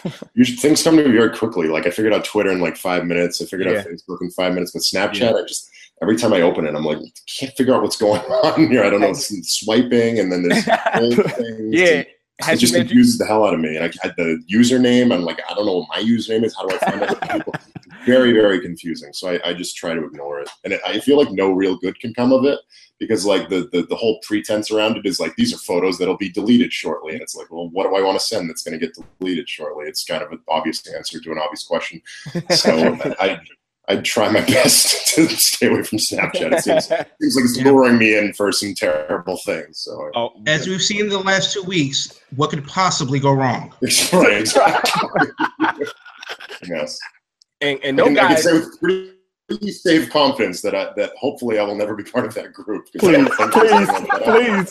[0.58, 1.68] things come to me very quickly.
[1.68, 3.40] Like I figured out Twitter in like five minutes.
[3.40, 3.78] I figured Yeah.
[3.80, 5.70] out Facebook in five minutes, but Snapchat, I just
[6.02, 6.98] every time I open it, I'm like,
[7.38, 8.84] can't figure out what's going on here.
[8.84, 9.08] I don't know.
[9.10, 10.64] It's swiping, and then there's
[11.36, 11.74] things.
[11.74, 12.02] Yeah.
[12.40, 13.76] It just confuses the hell out of me.
[13.76, 15.12] And I had the username.
[15.12, 16.54] I'm like, I don't know what my username is.
[16.54, 17.54] How do I find other people?
[18.04, 19.12] Very, very confusing.
[19.12, 20.48] So I, I just try to ignore it.
[20.62, 22.60] And it, I feel like no real good can come of it
[23.00, 26.16] because like the, the the whole pretense around it is like these are photos that'll
[26.16, 27.14] be deleted shortly.
[27.14, 29.48] And it's like, well, what do I want to send that's going to get deleted
[29.48, 29.86] shortly?
[29.86, 32.00] It's kind of an obvious answer to an obvious question.
[32.50, 33.40] So I
[33.88, 36.52] I try my best to stay away from Snapchat.
[36.52, 37.64] It seems, seems like it's Yeah.
[37.70, 39.78] luring me in for some terrible things.
[39.80, 43.72] So oh, As we've seen in the last two weeks, what could possibly go wrong?
[44.12, 45.28] right, exactly.
[46.68, 46.98] yes.
[47.60, 48.42] and, and I no can, I can guys.
[48.44, 52.34] say with pretty safe confidence that I, that hopefully I will never be part of
[52.34, 52.86] that group.
[52.98, 54.64] Please, don't think there's please, anyone that I-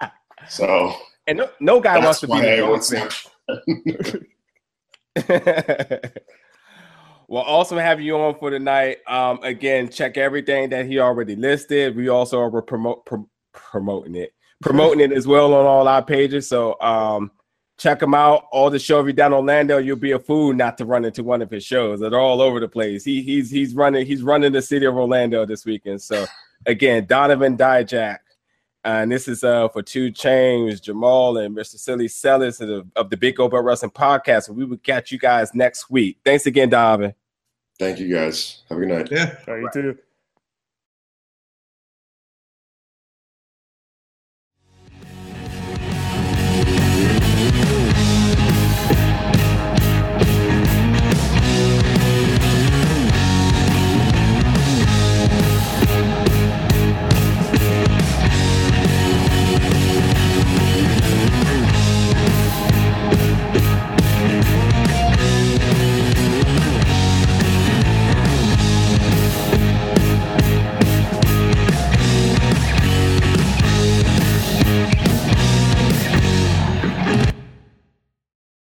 [0.00, 0.10] please.
[0.50, 0.94] So
[1.26, 3.28] And no, no guy wants to be why the I dog won't face.
[5.26, 6.12] snap.
[7.34, 8.98] Well, also have you on for tonight.
[9.08, 11.96] Um, again, check everything that he already listed.
[11.96, 14.32] We also are promote prom- promoting it,
[14.62, 16.48] promoting it as well on all our pages.
[16.48, 17.32] So um,
[17.76, 18.44] check him out.
[18.52, 21.04] All the show if you're down in Orlando, you'll be a fool not to run
[21.04, 21.98] into one of his shows.
[21.98, 23.02] They're all over the place.
[23.02, 26.02] He he's he's running he's running the city of Orlando this weekend.
[26.02, 26.26] So
[26.66, 28.18] again, Donovan Dijak.
[28.84, 31.80] And this is uh for Two Chains, Jamal, and Mr.
[31.80, 34.46] Silly Sellers of the, of the Big Belt Wrestling Podcast.
[34.46, 36.18] And we will catch you guys next week.
[36.24, 37.12] Thanks again, Donovan.
[37.78, 38.62] Thank you guys.
[38.68, 39.08] Have a good night.
[39.10, 39.36] Yeah.
[39.48, 39.98] All right, you too.